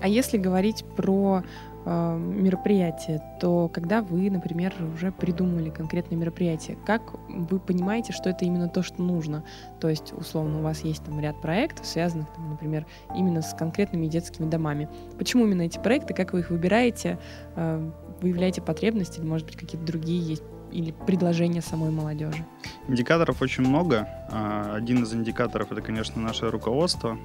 А 0.01 0.07
если 0.07 0.37
говорить 0.37 0.83
про 0.97 1.43
мероприятие, 1.85 3.21
то 3.39 3.67
когда 3.67 4.01
вы, 4.01 4.29
например, 4.29 4.73
уже 4.93 5.11
придумали 5.11 5.69
конкретное 5.69 6.17
мероприятие, 6.17 6.77
как 6.85 7.01
вы 7.29 7.59
понимаете, 7.59 8.13
что 8.13 8.29
это 8.29 8.45
именно 8.45 8.69
то, 8.69 8.83
что 8.83 9.01
нужно? 9.01 9.43
То 9.79 9.89
есть, 9.89 10.13
условно, 10.13 10.59
у 10.59 10.61
вас 10.63 10.81
есть 10.81 11.03
там 11.03 11.19
ряд 11.19 11.41
проектов, 11.41 11.85
связанных, 11.85 12.29
там, 12.33 12.51
например, 12.51 12.85
именно 13.15 13.41
с 13.41 13.53
конкретными 13.53 14.07
детскими 14.07 14.49
домами. 14.49 14.87
Почему 15.17 15.45
именно 15.45 15.63
эти 15.63 15.77
проекты, 15.77 16.13
как 16.13 16.33
вы 16.33 16.39
их 16.39 16.49
выбираете, 16.49 17.19
э, 17.55 17.91
выявляете 18.21 18.61
потребности, 18.61 19.19
или, 19.19 19.27
может 19.27 19.45
быть, 19.47 19.57
какие-то 19.57 19.85
другие 19.85 20.21
есть 20.21 20.43
или 20.71 20.91
предложения 20.91 21.61
самой 21.61 21.91
молодежи? 21.91 22.45
Индикаторов 22.87 23.41
очень 23.41 23.63
много. 23.63 24.07
А, 24.31 24.75
один 24.75 25.03
из 25.03 25.13
индикаторов 25.13 25.71
это, 25.71 25.81
конечно, 25.81 26.21
наше 26.21 26.49
руководство. 26.49 27.17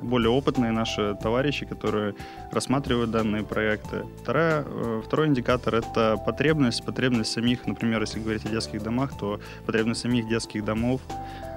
Более 0.00 0.30
опытные 0.30 0.72
наши 0.72 1.16
товарищи, 1.22 1.64
которые 1.64 2.14
рассматривают 2.52 3.10
данные 3.10 3.42
проекты. 3.42 4.04
Вторая, 4.22 4.64
э, 4.66 5.02
второй 5.04 5.28
индикатор— 5.28 5.74
это 5.76 6.16
потребность, 6.24 6.84
потребность 6.84 7.32
самих, 7.32 7.66
например, 7.66 8.00
если 8.02 8.20
говорить 8.20 8.44
о 8.44 8.50
детских 8.50 8.82
домах, 8.82 9.16
то 9.18 9.40
потребность 9.64 10.02
самих 10.02 10.28
детских 10.28 10.64
домов. 10.64 11.00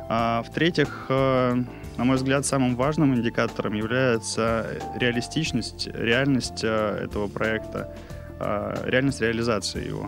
А 0.07 0.41
в-третьих, 0.43 1.07
э, 1.09 1.63
на 1.97 2.03
мой 2.03 2.15
взгляд, 2.15 2.45
самым 2.45 2.75
важным 2.75 3.13
индикатором 3.13 3.73
является 3.73 4.65
реалистичность, 4.95 5.87
реальность 5.87 6.63
э, 6.63 7.03
этого 7.03 7.27
проекта, 7.27 7.93
реальность 8.39 9.19
реализации 9.19 9.85
его. 9.85 10.07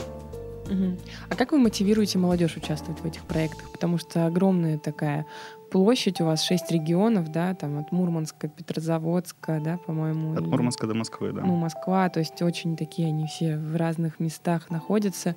А 1.30 1.36
как 1.36 1.52
вы 1.52 1.60
мотивируете 1.60 2.18
молодежь 2.18 2.58
участвовать 2.58 3.02
в 3.02 3.06
этих 3.06 3.24
проектах? 3.24 3.72
Потому 3.72 3.98
что 3.98 4.26
огромная 4.26 4.78
такая 4.78 5.26
площадь 5.72 6.20
у 6.22 6.26
вас, 6.26 6.44
шесть 6.44 6.70
регионов, 6.72 7.30
да, 7.30 7.56
там 7.56 7.80
от 7.80 7.92
Мурманска, 7.92 8.48
Петрозаводска, 8.50 9.62
да, 9.64 9.78
по-моему. 9.78 10.34
От 10.34 10.46
Мурманска 10.46 10.86
до 10.86 10.94
Москвы, 10.94 11.32
да. 11.32 11.42
Ну, 11.42 11.56
Москва, 11.56 12.10
то 12.10 12.20
есть 12.20 12.42
очень 12.42 12.76
такие 12.76 13.08
они 13.08 13.26
все 13.28 13.58
в 13.58 13.76
разных 13.78 14.20
местах 14.20 14.70
находятся. 14.70 15.36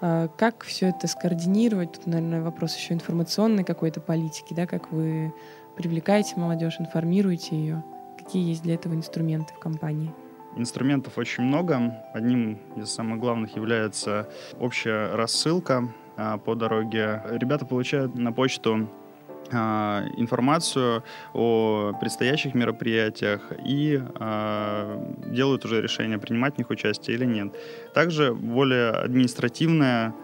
А, 0.00 0.28
как 0.28 0.64
все 0.64 0.88
это 0.88 1.06
скоординировать? 1.06 1.92
Тут, 1.92 2.06
наверное, 2.06 2.42
вопрос 2.42 2.76
еще 2.76 2.94
информационной 2.94 3.64
какой-то 3.64 4.00
политики, 4.00 4.52
да, 4.54 4.66
как 4.66 4.90
вы 4.90 5.32
привлекаете 5.76 6.34
молодежь, 6.36 6.76
информируете 6.80 7.56
ее? 7.56 7.84
Какие 8.18 8.48
есть 8.48 8.62
для 8.62 8.74
этого 8.74 8.94
инструменты 8.94 9.54
в 9.54 9.60
компании? 9.60 10.12
Инструментов 10.56 11.18
очень 11.18 11.44
много. 11.44 12.02
Одним 12.14 12.58
из 12.76 12.90
самых 12.90 13.20
главных 13.20 13.54
является 13.56 14.28
общая 14.58 15.14
рассылка 15.14 15.92
а, 16.16 16.38
по 16.38 16.54
дороге. 16.54 17.22
Ребята 17.30 17.66
получают 17.66 18.14
на 18.14 18.32
почту 18.32 18.88
а, 19.52 20.04
информацию 20.16 21.04
о 21.34 21.92
предстоящих 22.00 22.54
мероприятиях 22.54 23.52
и 23.64 24.02
э, 24.02 25.14
делают 25.26 25.64
уже 25.64 25.82
решение, 25.82 26.18
принимать 26.18 26.54
в 26.54 26.58
них 26.58 26.70
участие 26.70 27.16
или 27.16 27.26
нет. 27.26 27.54
Также 27.94 28.34
более 28.34 28.90
административная 28.90 30.14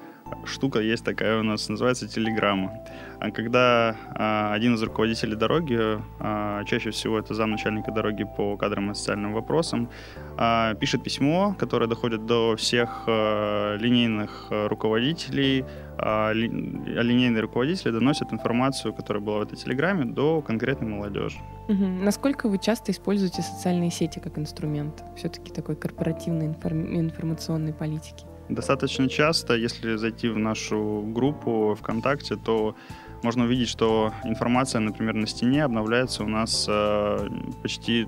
штука 0.44 0.80
есть 0.80 1.04
такая 1.04 1.40
у 1.40 1.42
нас, 1.42 1.68
называется 1.68 2.08
телеграмма. 2.08 2.72
А 3.20 3.30
когда 3.30 3.96
а, 4.14 4.52
один 4.52 4.74
из 4.74 4.82
руководителей 4.82 5.36
дороги, 5.36 5.78
а, 6.18 6.64
чаще 6.64 6.90
всего 6.90 7.18
это 7.18 7.34
замначальника 7.34 7.92
дороги 7.92 8.24
по 8.36 8.56
кадрам 8.56 8.90
и 8.90 8.94
социальным 8.94 9.32
вопросам, 9.32 9.88
а, 10.36 10.74
пишет 10.74 11.04
письмо, 11.04 11.54
которое 11.58 11.86
доходит 11.86 12.26
до 12.26 12.56
всех 12.56 13.04
а, 13.06 13.76
линейных 13.76 14.48
руководителей, 14.50 15.64
а, 15.98 16.32
ли, 16.32 16.48
а 16.48 17.02
линейные 17.02 17.40
руководители 17.40 17.92
доносят 17.92 18.32
информацию, 18.32 18.92
которая 18.92 19.22
была 19.22 19.38
в 19.38 19.42
этой 19.42 19.56
телеграмме, 19.56 20.04
до 20.04 20.42
конкретной 20.42 20.88
молодежи. 20.88 21.38
Угу. 21.68 21.86
Насколько 22.02 22.48
вы 22.48 22.58
часто 22.58 22.90
используете 22.90 23.42
социальные 23.42 23.90
сети 23.90 24.18
как 24.18 24.36
инструмент 24.38 25.04
все-таки 25.16 25.52
такой 25.52 25.76
корпоративной 25.76 26.46
информ... 26.46 26.98
информационной 26.98 27.72
политики? 27.72 28.24
Достаточно 28.48 29.08
часто, 29.08 29.54
если 29.54 29.96
зайти 29.96 30.28
в 30.28 30.38
нашу 30.38 31.02
группу 31.06 31.74
ВКонтакте, 31.80 32.36
то 32.36 32.74
можно 33.22 33.44
увидеть, 33.44 33.68
что 33.68 34.12
информация, 34.24 34.80
например, 34.80 35.14
на 35.14 35.26
стене 35.26 35.64
обновляется 35.64 36.24
у 36.24 36.28
нас 36.28 36.66
э, 36.68 37.28
почти 37.62 38.06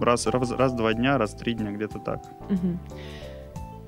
раз, 0.00 0.26
раз, 0.26 0.50
раз 0.52 0.72
в 0.72 0.76
два 0.76 0.94
дня, 0.94 1.18
раз 1.18 1.34
в 1.34 1.38
три 1.38 1.54
дня, 1.54 1.70
где-то 1.70 1.98
так. 1.98 2.22
Угу. 2.48 2.78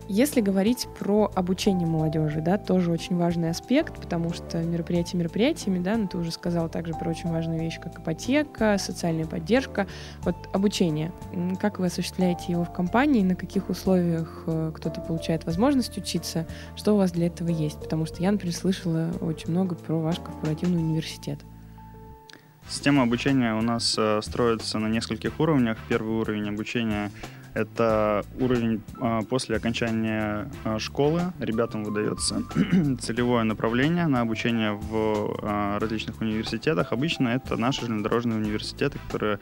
Если 0.08 0.42
говорить 0.42 0.86
про 0.98 1.30
обучение 1.34 1.86
молодежи, 1.86 2.42
да, 2.42 2.58
тоже 2.58 2.92
очень 2.92 3.16
важный 3.16 3.48
аспект, 3.48 3.98
потому 3.98 4.34
что 4.34 4.62
мероприятия 4.62 5.16
мероприятиями, 5.16 5.78
да, 5.78 5.96
ну 5.96 6.06
ты 6.08 6.18
уже 6.18 6.30
сказал 6.30 6.68
также 6.68 6.92
про 6.92 7.08
очень 7.08 7.30
важную 7.30 7.58
вещь, 7.58 7.80
как 7.80 7.98
ипотека, 7.98 8.76
социальная 8.78 9.24
поддержка. 9.24 9.86
Вот 10.22 10.36
обучение. 10.52 11.10
Как 11.58 11.78
вы 11.78 11.86
осуществляете 11.86 12.52
его 12.52 12.64
в 12.64 12.72
компании, 12.72 13.22
на 13.22 13.34
каких 13.34 13.70
условиях 13.70 14.44
э, 14.46 14.72
кто-то 14.74 15.00
получает 15.00 15.46
возможность 15.46 15.96
учиться, 15.96 16.46
что 16.76 16.92
у 16.92 16.96
вас 16.98 17.10
для 17.10 17.28
этого 17.28 17.48
есть? 17.48 17.80
Потому 17.80 18.04
что 18.04 18.22
я, 18.22 18.30
например, 18.30 18.54
слышала 18.54 19.10
очень 19.22 19.50
много 19.50 19.74
про 19.74 19.98
ваш 19.98 20.16
корпоративный 20.16 20.82
университет. 20.82 21.40
Система 22.68 23.02
обучения 23.02 23.54
у 23.54 23.62
нас 23.62 23.94
э, 23.98 24.20
строится 24.22 24.78
на 24.78 24.88
нескольких 24.88 25.40
уровнях. 25.40 25.78
Первый 25.88 26.16
уровень 26.16 26.48
обучения 26.48 27.10
это 27.54 28.24
уровень 28.40 28.82
а, 29.00 29.22
после 29.22 29.56
окончания 29.56 30.50
а, 30.64 30.78
школы. 30.78 31.32
Ребятам 31.38 31.84
выдается 31.84 32.42
целевое 33.00 33.44
направление 33.44 34.06
на 34.06 34.20
обучение 34.20 34.72
в 34.72 35.38
а, 35.42 35.78
различных 35.78 36.20
университетах. 36.20 36.92
Обычно 36.92 37.28
это 37.28 37.56
наши 37.56 37.82
железнодорожные 37.82 38.38
университеты, 38.38 38.98
которые 39.06 39.38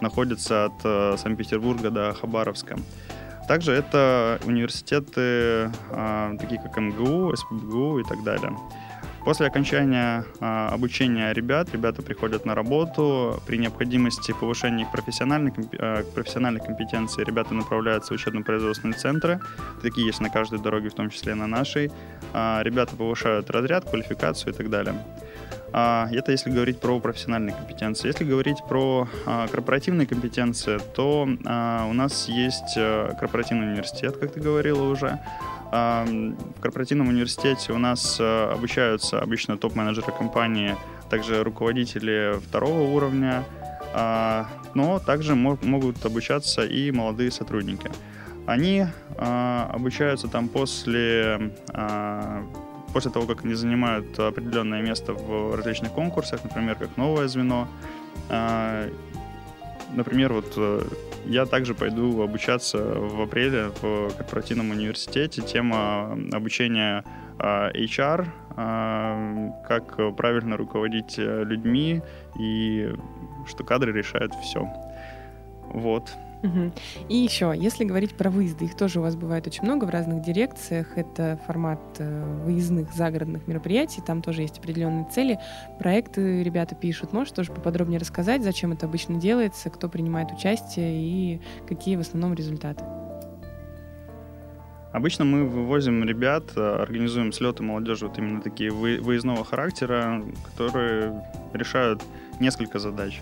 находятся 0.00 0.66
от 0.66 1.18
Санкт-Петербурга 1.18 1.90
до 1.90 2.14
Хабаровска. 2.14 2.76
Также 3.48 3.72
это 3.72 4.38
университеты, 4.44 5.72
такие 6.38 6.60
как 6.62 6.76
МГУ, 6.76 7.34
СПБГУ 7.34 7.98
и 7.98 8.04
так 8.04 8.22
далее. 8.22 8.52
После 9.28 9.46
окончания 9.46 10.24
а, 10.40 10.70
обучения 10.70 11.34
ребят, 11.34 11.68
ребята 11.74 12.00
приходят 12.00 12.46
на 12.46 12.54
работу. 12.54 13.38
При 13.46 13.58
необходимости 13.58 14.32
повышения 14.32 14.84
их 14.84 14.90
профессиональной, 14.90 15.52
а, 15.78 16.02
профессиональной 16.14 16.60
компетенции 16.60 17.24
ребята 17.24 17.52
направляются 17.52 18.14
в 18.14 18.16
учебно-производственные 18.16 18.96
центры. 18.96 19.38
Такие 19.82 20.06
есть 20.06 20.20
на 20.20 20.30
каждой 20.30 20.60
дороге, 20.60 20.88
в 20.88 20.94
том 20.94 21.10
числе 21.10 21.32
и 21.32 21.34
на 21.34 21.46
нашей. 21.46 21.92
А, 22.32 22.62
ребята 22.62 22.96
повышают 22.96 23.50
разряд, 23.50 23.84
квалификацию 23.84 24.54
и 24.54 24.56
так 24.56 24.70
далее. 24.70 24.94
А, 25.74 26.08
это 26.10 26.32
если 26.32 26.50
говорить 26.50 26.80
про 26.80 26.98
профессиональные 26.98 27.54
компетенции. 27.54 28.08
Если 28.08 28.24
говорить 28.24 28.58
про 28.66 29.08
а, 29.26 29.46
корпоративные 29.48 30.06
компетенции, 30.06 30.78
то 30.94 31.28
а, 31.44 31.86
у 31.86 31.92
нас 31.92 32.28
есть 32.28 32.76
а, 32.78 33.12
корпоративный 33.20 33.72
университет, 33.72 34.16
как 34.16 34.32
ты 34.32 34.40
говорила 34.40 34.88
уже. 34.88 35.18
В 35.70 36.60
корпоративном 36.60 37.08
университете 37.08 37.72
у 37.72 37.78
нас 37.78 38.18
э, 38.18 38.50
обучаются 38.52 39.20
обычно 39.20 39.58
топ-менеджеры 39.58 40.12
компании, 40.12 40.74
также 41.10 41.42
руководители 41.42 42.38
второго 42.48 42.82
уровня, 42.82 43.44
а, 43.94 44.46
но 44.74 44.98
также 44.98 45.34
могут 45.34 46.04
обучаться 46.04 46.64
и 46.64 46.90
молодые 46.90 47.30
сотрудники. 47.30 47.90
Они 48.46 48.86
а, 49.16 49.70
обучаются 49.72 50.28
там 50.28 50.48
после, 50.48 51.52
а, 51.72 52.44
после 52.92 53.10
того, 53.10 53.26
как 53.26 53.44
они 53.44 53.54
занимают 53.54 54.18
определенное 54.18 54.82
место 54.82 55.12
в 55.12 55.54
различных 55.56 55.92
конкурсах, 55.92 56.44
например, 56.44 56.76
как 56.76 56.96
новое 56.96 57.28
звено. 57.28 57.68
Например, 59.94 60.34
вот 60.34 60.52
э, 60.56 60.82
я 61.28 61.46
также 61.46 61.74
пойду 61.74 62.22
обучаться 62.22 62.78
в 62.78 63.20
апреле 63.20 63.70
в 63.82 64.10
корпоративном 64.16 64.70
университете. 64.70 65.42
Тема 65.42 66.18
обучения 66.32 67.04
а, 67.38 67.70
HR, 67.72 68.26
а, 68.56 69.52
как 69.68 70.16
правильно 70.16 70.56
руководить 70.56 71.18
э, 71.18 71.44
людьми 71.44 72.02
и 72.38 72.92
что 73.46 73.62
кадры 73.62 73.92
решают 73.92 74.34
все. 74.42 74.66
Вот. 75.70 76.10
Угу. 76.42 76.72
И 77.08 77.16
еще, 77.16 77.52
если 77.56 77.84
говорить 77.84 78.14
про 78.14 78.30
выезды, 78.30 78.66
их 78.66 78.76
тоже 78.76 79.00
у 79.00 79.02
вас 79.02 79.16
бывает 79.16 79.46
очень 79.46 79.64
много 79.64 79.84
в 79.84 79.90
разных 79.90 80.22
дирекциях. 80.22 80.96
Это 80.96 81.38
формат 81.46 81.80
э, 81.98 82.42
выездных 82.44 82.92
загородных 82.92 83.46
мероприятий, 83.48 84.02
там 84.06 84.22
тоже 84.22 84.42
есть 84.42 84.58
определенные 84.58 85.06
цели. 85.10 85.38
Проекты 85.78 86.42
ребята 86.42 86.74
пишут. 86.74 87.12
Можешь 87.12 87.32
тоже 87.32 87.52
поподробнее 87.52 87.98
рассказать, 87.98 88.42
зачем 88.42 88.72
это 88.72 88.86
обычно 88.86 89.16
делается, 89.16 89.70
кто 89.70 89.88
принимает 89.88 90.30
участие 90.30 91.02
и 91.02 91.40
какие 91.66 91.96
в 91.96 92.00
основном 92.00 92.34
результаты? 92.34 92.84
Обычно 94.92 95.24
мы 95.24 95.44
вывозим 95.44 96.02
ребят, 96.04 96.44
э, 96.56 96.60
организуем 96.60 97.32
слеты 97.32 97.62
молодежи, 97.62 98.06
вот 98.06 98.16
именно 98.18 98.40
такие 98.40 98.70
выездного 98.70 99.44
характера, 99.44 100.22
которые 100.44 101.22
решают 101.52 102.02
несколько 102.40 102.78
задач. 102.78 103.20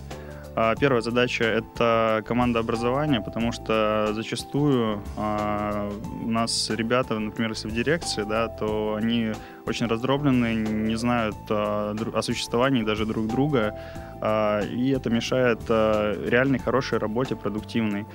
А, 0.59 0.75
первая 0.75 1.01
задача— 1.01 1.43
это 1.45 2.23
команда 2.25 2.59
образования, 2.59 3.21
потому 3.21 3.51
что 3.51 4.09
зачастую 4.13 5.03
а, 5.15 5.87
у 6.23 6.31
нас 6.31 6.71
ребята, 6.71 7.19
например, 7.19 7.51
если 7.51 7.67
в 7.67 7.73
дирекции, 7.73 8.23
да, 8.23 8.47
то 8.47 8.95
они 8.95 9.33
очень 9.67 9.85
раздроблены, 9.85 10.55
не 10.55 10.95
знают 10.95 11.35
а, 11.51 11.95
о 12.11 12.21
существовании 12.23 12.81
даже 12.81 13.05
друг 13.05 13.27
друга, 13.27 13.75
и 14.19 14.95
это 14.97 15.11
мешает 15.11 15.59
реальной 15.69 16.57
хорошей 16.57 16.97
работе, 16.97 17.35
продуктивной. 17.35 18.07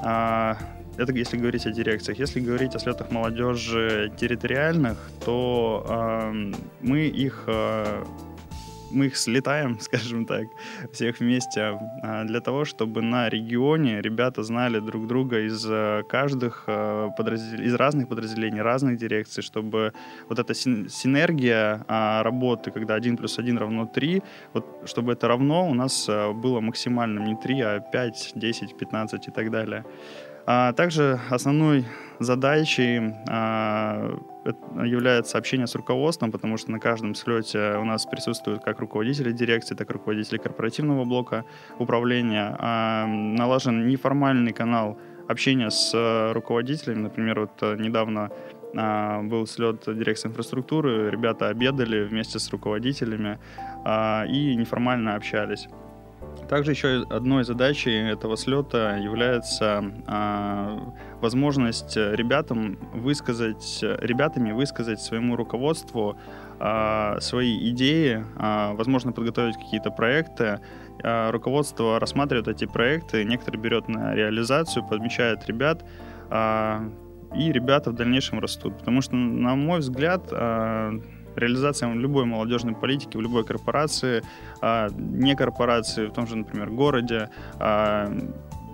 Это 0.00 1.12
если 1.12 1.36
говорить 1.36 1.64
о 1.66 1.70
дирекциях. 1.70 2.18
Если 2.18 2.40
говорить 2.40 2.74
о 2.74 2.80
слетах 2.80 3.12
молодежи 3.12 4.12
территориальных, 4.16 4.98
то 5.24 5.86
э, 5.88 6.52
мы 6.82 7.06
их 7.06 7.44
э, 7.46 8.04
мы 8.94 9.06
их 9.06 9.16
слетаем, 9.16 9.78
скажем 9.80 10.26
так, 10.26 10.48
всех 10.92 11.20
вместе, 11.20 11.78
а, 12.02 12.24
для 12.24 12.40
того, 12.40 12.64
чтобы 12.64 13.02
на 13.02 13.28
регионе 13.28 14.00
ребята 14.00 14.42
знали 14.42 14.80
друг 14.80 15.06
друга 15.06 15.40
из 15.40 15.64
э, 15.68 16.02
каждых 16.08 16.64
э, 16.66 17.10
подразделений, 17.16 17.66
из 17.66 17.74
разных 17.74 18.08
подразделений, 18.08 18.62
разных 18.62 18.96
дирекций, 18.96 19.42
чтобы 19.42 19.92
вот 20.28 20.38
эта 20.38 20.54
синергия 20.54 21.84
а, 21.88 22.22
работы, 22.22 22.70
когда 22.70 22.94
1 22.94 23.16
плюс 23.16 23.38
1 23.38 23.58
равно 23.58 23.86
3, 23.86 24.22
вот 24.52 24.64
чтобы 24.86 25.12
это 25.12 25.28
равно 25.28 25.68
у 25.68 25.74
нас 25.74 26.08
э, 26.08 26.32
было 26.32 26.60
максимальным 26.60 27.24
не 27.24 27.36
3, 27.36 27.60
а 27.60 27.80
5, 27.80 28.32
10, 28.34 28.76
15 28.76 29.28
и 29.28 29.30
так 29.30 29.50
далее. 29.50 29.84
А 30.46 30.72
также 30.72 31.20
основной 31.30 31.86
задачей 32.20 33.14
а, 33.28 34.18
является 34.84 35.38
общение 35.38 35.66
с 35.66 35.74
руководством, 35.74 36.30
потому 36.30 36.58
что 36.58 36.70
на 36.70 36.78
каждом 36.78 37.14
слете 37.14 37.76
у 37.78 37.84
нас 37.84 38.04
присутствуют 38.04 38.62
как 38.62 38.78
руководители 38.78 39.32
дирекции, 39.32 39.74
так 39.74 39.88
и 39.90 39.92
руководители 39.92 40.38
корпоративного 40.38 41.04
блока 41.04 41.44
управления. 41.78 42.54
А, 42.58 43.06
налажен 43.06 43.88
неформальный 43.88 44.52
канал 44.52 44.98
общения 45.28 45.70
с 45.70 46.32
руководителями. 46.34 47.00
Например, 47.04 47.40
вот 47.40 47.52
э, 47.62 47.76
недавно 47.78 48.30
а, 48.76 49.22
был 49.22 49.46
слет 49.46 49.84
дирекции 49.86 50.28
инфраструктуры, 50.28 51.10
ребята 51.10 51.48
обедали 51.48 52.04
вместе 52.04 52.38
с 52.38 52.50
руководителями 52.50 53.38
и 53.86 54.54
неформально 54.56 55.14
общались. 55.14 55.68
Также 56.48 56.72
еще 56.72 57.04
одной 57.08 57.44
задачей 57.44 57.92
этого 57.92 58.36
слета 58.36 58.98
является 59.02 59.84
а, 60.06 60.94
возможность 61.20 61.96
ребятам 61.96 62.78
высказать, 62.92 63.78
ребятами 63.80 64.52
высказать 64.52 65.00
своему 65.00 65.36
руководству 65.36 66.18
а, 66.60 67.18
свои 67.20 67.70
идеи, 67.70 68.24
а, 68.36 68.74
возможно, 68.74 69.12
подготовить 69.12 69.56
какие-то 69.56 69.90
проекты. 69.90 70.60
А, 71.02 71.30
руководство 71.30 71.98
рассматривает 71.98 72.48
эти 72.48 72.66
проекты, 72.66 73.24
некоторые 73.24 73.60
берет 73.60 73.88
на 73.88 74.14
реализацию, 74.14 74.86
подмечает 74.86 75.46
ребят, 75.46 75.84
а, 76.30 76.88
и 77.34 77.50
ребята 77.52 77.90
в 77.90 77.94
дальнейшем 77.94 78.38
растут. 78.38 78.78
Потому 78.78 79.00
что, 79.00 79.16
на 79.16 79.54
мой 79.56 79.80
взгляд, 79.80 80.28
а, 80.30 80.92
реализация 81.36 81.92
любой 81.92 82.24
молодежной 82.24 82.74
политики 82.74 83.16
в 83.16 83.20
любой 83.20 83.44
корпорации, 83.44 84.22
а, 84.60 84.88
не 84.90 85.34
корпорации, 85.34 86.06
в 86.06 86.12
том 86.12 86.26
же, 86.26 86.36
например, 86.36 86.70
городе, 86.70 87.30
а, 87.58 88.12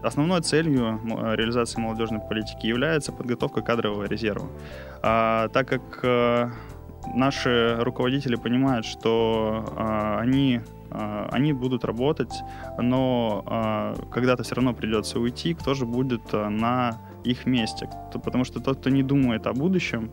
Основной 0.03 0.40
целью 0.40 0.99
реализации 1.37 1.79
молодежной 1.79 2.20
политики 2.20 2.66
является 2.66 3.12
подготовка 3.12 3.61
кадрового 3.61 4.05
резерва. 4.05 4.49
А, 5.03 5.49
так 5.49 5.68
как 5.68 6.01
а, 6.03 6.51
наши 7.14 7.77
руководители 7.81 8.37
понимают, 8.37 8.87
что 8.87 9.64
они, 10.18 10.61
они 10.90 11.53
будут 11.53 11.85
работать, 11.85 12.33
но 12.79 13.44
а, 13.46 13.94
когда-то 14.11 14.42
все 14.42 14.55
равно 14.55 14.73
придется 14.73 15.20
уйти, 15.20 15.55
кто 15.55 15.75
же 15.75 15.85
будет 15.85 16.23
а, 16.33 16.49
на 16.49 16.99
их 17.25 17.46
месте. 17.46 17.88
Потому 18.12 18.44
что 18.44 18.61
тот, 18.61 18.79
кто 18.79 18.90
не 18.90 19.03
думает 19.03 19.46
о 19.46 19.53
будущем, 19.53 20.11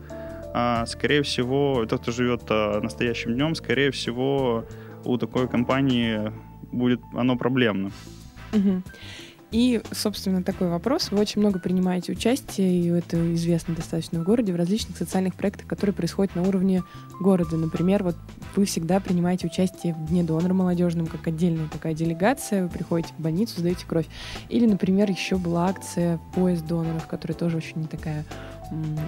а, 0.54 0.86
скорее 0.86 1.22
всего, 1.22 1.86
тот, 1.86 2.02
кто 2.02 2.12
живет 2.12 2.42
а, 2.50 2.80
настоящим 2.80 3.34
днем, 3.34 3.54
скорее 3.54 3.90
всего, 3.90 4.64
у 5.04 5.16
такой 5.18 5.48
компании 5.48 6.32
будет 6.72 7.00
оно 7.14 7.36
проблемно. 7.36 7.90
Угу. 8.52 8.82
И, 9.50 9.80
собственно, 9.92 10.42
такой 10.42 10.68
вопрос. 10.68 11.10
Вы 11.10 11.20
очень 11.20 11.40
много 11.40 11.58
принимаете 11.58 12.12
участие, 12.12 12.80
и 12.80 12.88
это 12.88 13.34
известно 13.34 13.74
достаточно 13.74 14.20
в 14.20 14.24
городе, 14.24 14.52
в 14.52 14.56
различных 14.56 14.98
социальных 14.98 15.34
проектах, 15.36 15.66
которые 15.66 15.94
происходят 15.94 16.36
на 16.36 16.42
уровне 16.42 16.82
города. 17.18 17.56
Например, 17.56 18.04
вот 18.04 18.16
вы 18.56 18.66
всегда 18.66 19.00
принимаете 19.00 19.46
участие 19.46 19.94
в 19.94 20.06
Дне 20.06 20.22
донора 20.22 20.52
молодежном, 20.52 21.06
как 21.06 21.26
отдельная 21.26 21.68
такая 21.68 21.94
делегация, 21.94 22.64
вы 22.64 22.68
приходите 22.68 23.14
в 23.16 23.22
больницу, 23.22 23.60
сдаете 23.60 23.86
кровь. 23.86 24.06
Или, 24.50 24.66
например, 24.66 25.10
еще 25.10 25.36
была 25.36 25.68
акция 25.68 26.20
«Поезд 26.34 26.66
доноров», 26.66 27.06
которая 27.06 27.36
тоже 27.36 27.56
очень 27.56 27.88
такая 27.88 28.26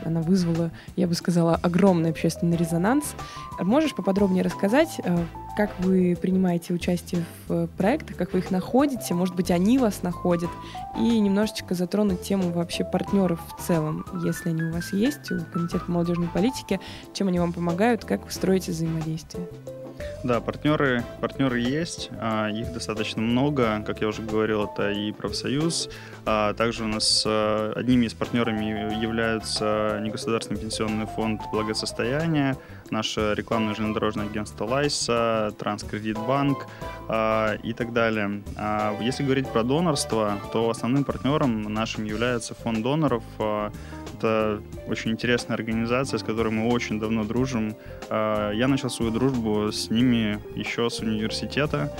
Она 0.04 0.20
вызвала, 0.20 0.70
я 0.96 1.06
бы 1.06 1.14
сказала, 1.14 1.54
огромный 1.56 2.10
общественный 2.10 2.56
резонанс. 2.56 3.14
Можешь 3.60 3.94
поподробнее 3.94 4.42
рассказать, 4.42 5.00
э, 5.02 5.24
как 5.56 5.70
вы 5.80 6.16
принимаете 6.20 6.72
участие 6.72 7.24
в 7.46 7.66
проектах, 7.76 8.16
как 8.16 8.32
вы 8.32 8.38
их 8.38 8.50
находите, 8.50 9.14
может 9.14 9.34
быть, 9.34 9.50
они 9.50 9.78
вас 9.78 10.02
находят, 10.02 10.50
и 10.96 11.20
немножечко 11.20 11.74
затронуть 11.74 12.22
тему 12.22 12.50
вообще 12.50 12.84
партнеров 12.84 13.40
в 13.56 13.66
целом, 13.66 14.04
если 14.24 14.50
они 14.50 14.62
у 14.62 14.72
вас 14.72 14.92
есть, 14.92 15.30
у 15.30 15.40
Комитета 15.52 15.84
молодежной 15.88 16.28
политики, 16.28 16.80
чем 17.12 17.28
они 17.28 17.38
вам 17.38 17.52
помогают, 17.52 18.04
как 18.04 18.24
вы 18.24 18.30
строите 18.30 18.72
взаимодействие. 18.72 19.46
Да, 20.22 20.40
партнеры, 20.40 21.02
партнеры 21.22 21.60
есть, 21.60 22.10
а, 22.20 22.48
их 22.48 22.72
достаточно 22.74 23.22
много, 23.22 23.82
как 23.86 24.02
я 24.02 24.08
уже 24.08 24.20
говорил, 24.20 24.64
это 24.64 24.90
и 24.90 25.12
профсоюз, 25.12 25.88
а 26.26 26.52
также 26.52 26.84
у 26.84 26.88
нас 26.88 27.24
а, 27.26 27.72
одними 27.74 28.04
из 28.04 28.12
партнерами 28.12 29.00
являются 29.00 29.98
негосударственный 30.02 30.60
пенсионный 30.60 31.06
фонд 31.06 31.40
благосостояния, 31.50 32.58
наше 32.90 33.32
рекламное 33.34 33.74
железнодорожное 33.74 34.26
агентство 34.26 34.66
Лайса, 34.66 35.54
Транскредитбанк 35.58 36.66
э, 37.08 37.58
и 37.62 37.72
так 37.72 37.92
далее. 37.92 38.42
А 38.56 38.98
если 39.00 39.22
говорить 39.22 39.48
про 39.48 39.62
донорство, 39.62 40.40
то 40.52 40.70
основным 40.70 41.04
партнером 41.04 41.62
нашим 41.62 42.04
является 42.04 42.54
фонд 42.54 42.82
доноров. 42.82 43.22
Это 44.20 44.60
очень 44.86 45.12
интересная 45.12 45.56
организация, 45.56 46.18
с 46.18 46.22
которой 46.22 46.50
мы 46.50 46.68
очень 46.68 47.00
давно 47.00 47.24
дружим. 47.24 47.74
Я 48.10 48.66
начал 48.68 48.90
свою 48.90 49.10
дружбу 49.10 49.72
с 49.72 49.88
ними 49.88 50.38
еще 50.54 50.90
с 50.90 51.00
университета. 51.00 51.90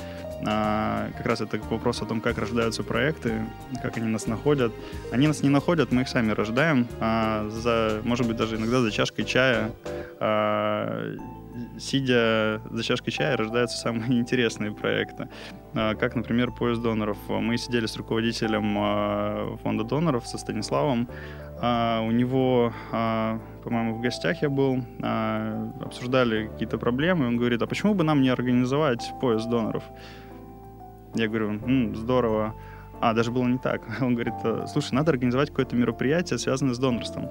как 0.43 1.27
раз 1.27 1.41
это 1.41 1.59
вопрос 1.71 2.03
о 2.03 2.07
том, 2.07 2.21
как 2.21 2.39
рождаются 2.39 2.83
проекты, 2.83 3.47
как 3.83 3.97
они 3.97 4.09
нас 4.09 4.27
находят. 4.27 4.73
Они 5.13 5.27
нас 5.27 5.43
не 5.43 5.49
находят, 5.49 5.93
мы 5.93 6.03
их 6.03 6.09
сами 6.09 6.33
рождаем, 6.33 6.87
а 7.01 7.49
за, 7.51 8.01
может 8.05 8.27
быть, 8.27 8.37
даже 8.37 8.57
иногда 8.57 8.81
за 8.81 8.91
чашкой 8.91 9.25
чая. 9.25 9.73
А, 11.51 11.79
сидя 11.79 12.61
за 12.71 12.83
чашкой 12.83 13.11
чая, 13.11 13.37
рождаются 13.37 13.79
самые 13.79 14.19
интересные 14.21 14.73
проекты. 14.73 15.29
А, 15.75 15.95
как, 15.95 16.15
например, 16.15 16.53
«Поезд 16.53 16.83
доноров». 16.83 17.19
Мы 17.29 17.57
сидели 17.59 17.87
с 17.87 17.97
руководителем 17.97 18.77
а, 18.79 19.57
фонда 19.63 19.85
доноров, 19.85 20.27
со 20.27 20.39
Станиславом. 20.39 21.09
У 21.63 22.11
него, 22.11 22.73
по-моему, 22.91 23.95
в 23.95 24.01
гостях 24.01 24.41
я 24.41 24.49
был, 24.49 24.83
обсуждали 25.83 26.47
какие-то 26.47 26.79
проблемы. 26.79 27.27
Он 27.27 27.37
говорит, 27.37 27.61
а 27.61 27.67
почему 27.67 27.93
бы 27.93 28.03
нам 28.03 28.23
не 28.23 28.31
организовать 28.31 29.13
«Поезд 29.21 29.51
доноров»? 29.51 29.85
Я 31.15 31.29
говорю, 31.29 31.51
М, 31.51 31.95
здорово. 31.95 32.55
А, 33.01 33.15
даже 33.15 33.31
было 33.31 33.47
не 33.47 33.59
так. 33.59 33.83
Он 34.01 34.15
говорит, 34.15 34.35
«Э, 34.45 34.67
слушай, 34.71 34.93
надо 34.93 35.11
организовать 35.11 35.49
какое-то 35.51 35.75
мероприятие, 35.75 36.39
связанное 36.39 36.75
с 36.75 36.79
донорством. 36.79 37.29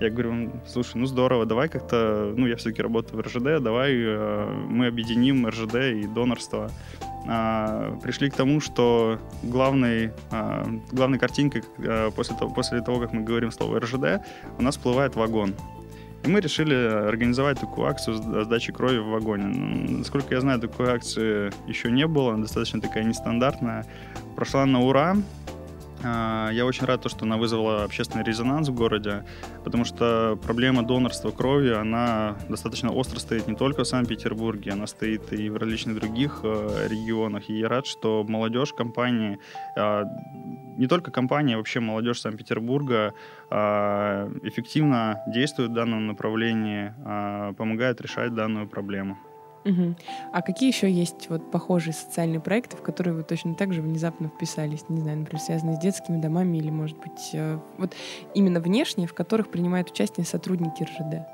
Я 0.00 0.10
говорю, 0.10 0.50
слушай, 0.66 0.96
ну 0.96 1.06
здорово, 1.06 1.44
давай 1.46 1.68
как-то, 1.68 2.32
ну 2.36 2.46
я 2.46 2.56
все-таки 2.56 2.82
работаю 2.82 3.22
в 3.22 3.26
РЖД, 3.26 3.62
давай 3.62 3.92
э, 3.94 4.66
мы 4.68 4.86
объединим 4.86 5.46
РЖД 5.46 5.74
и 5.76 6.06
донорство. 6.06 6.70
А, 7.28 7.98
пришли 8.02 8.30
к 8.30 8.34
тому, 8.34 8.60
что 8.60 9.18
главной, 9.42 10.12
а, 10.30 10.66
главной 10.90 11.18
картинкой 11.18 11.62
а, 11.78 12.10
после, 12.10 12.36
того, 12.36 12.52
после 12.52 12.80
того, 12.80 12.98
как 12.98 13.12
мы 13.12 13.22
говорим 13.22 13.50
слово 13.50 13.78
РЖД, 13.80 14.24
у 14.58 14.62
нас 14.62 14.76
всплывает 14.76 15.16
вагон. 15.16 15.54
И 16.22 16.28
мы 16.28 16.40
решили 16.40 16.74
организовать 16.74 17.60
такую 17.60 17.88
акцию 17.88 18.44
сдачи 18.44 18.72
крови 18.72 18.98
в 18.98 19.06
вагоне. 19.06 19.46
Насколько 19.46 20.34
я 20.34 20.40
знаю, 20.40 20.60
такой 20.60 20.90
акции 20.90 21.50
еще 21.66 21.90
не 21.90 22.06
было, 22.06 22.34
она 22.34 22.42
достаточно 22.42 22.80
такая 22.80 23.04
нестандартная. 23.04 23.86
Прошла 24.36 24.66
на 24.66 24.80
ура, 24.80 25.16
я 26.02 26.64
очень 26.66 26.86
рад, 26.86 27.08
что 27.10 27.24
она 27.24 27.36
вызвала 27.36 27.84
общественный 27.84 28.24
резонанс 28.24 28.68
в 28.68 28.74
городе, 28.74 29.24
потому 29.64 29.84
что 29.84 30.38
проблема 30.42 30.82
донорства 30.82 31.30
крови, 31.30 31.72
она 31.72 32.36
достаточно 32.48 32.92
остро 32.92 33.18
стоит 33.18 33.46
не 33.48 33.54
только 33.54 33.84
в 33.84 33.86
Санкт-Петербурге, 33.86 34.72
она 34.72 34.86
стоит 34.86 35.32
и 35.32 35.50
в 35.50 35.56
различных 35.56 35.96
других 35.96 36.40
э, 36.42 36.86
регионах. 36.88 37.50
И 37.50 37.58
я 37.58 37.68
рад, 37.68 37.86
что 37.86 38.24
молодежь 38.26 38.72
компании, 38.72 39.38
а, 39.76 40.04
не 40.76 40.86
только 40.86 41.10
компания, 41.10 41.54
а 41.54 41.58
вообще 41.58 41.80
молодежь 41.80 42.20
Санкт-Петербурга 42.20 43.14
эффективно 43.50 45.22
действует 45.26 45.70
в 45.70 45.74
данном 45.74 46.06
направлении, 46.06 46.94
помогает 47.56 48.00
решать 48.00 48.32
данную 48.32 48.68
проблему. 48.68 49.18
Угу. 49.64 49.94
А 50.32 50.42
какие 50.42 50.70
еще 50.70 50.90
есть 50.90 51.28
вот 51.28 51.50
похожие 51.50 51.92
социальные 51.92 52.40
проекты, 52.40 52.76
в 52.76 52.82
которые 52.82 53.14
вы 53.14 53.22
точно 53.22 53.54
так 53.54 53.72
же 53.72 53.82
внезапно 53.82 54.28
вписались? 54.28 54.84
Не 54.88 55.00
знаю, 55.00 55.18
например, 55.18 55.40
связанные 55.40 55.76
с 55.76 55.80
детскими 55.80 56.20
домами 56.20 56.58
или, 56.58 56.70
может 56.70 56.96
быть, 56.98 57.30
э, 57.34 57.58
вот 57.76 57.92
именно 58.34 58.60
внешние, 58.60 59.06
в 59.06 59.14
которых 59.14 59.50
принимают 59.50 59.90
участие 59.90 60.24
сотрудники 60.24 60.82
РЖД? 60.82 61.26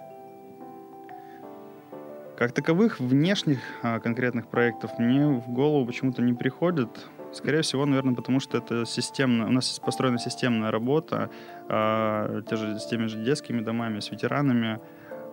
Как 2.36 2.52
таковых 2.52 3.00
внешних 3.00 3.60
а, 3.82 3.98
конкретных 3.98 4.48
проектов 4.48 4.98
мне 4.98 5.26
в 5.26 5.48
голову 5.48 5.86
почему-то 5.86 6.20
не 6.20 6.34
приходит. 6.34 6.90
Скорее 7.32 7.62
всего, 7.62 7.86
наверное, 7.86 8.14
потому 8.14 8.40
что 8.40 8.58
это 8.58 8.84
системно, 8.84 9.46
у 9.46 9.50
нас 9.50 9.78
построена 9.78 10.18
системная 10.18 10.70
работа, 10.70 11.30
а, 11.68 12.42
те 12.42 12.56
же, 12.56 12.78
с 12.78 12.86
теми 12.86 13.06
же 13.06 13.24
детскими 13.24 13.62
домами, 13.62 14.00
с 14.00 14.10
ветеранами, 14.10 14.80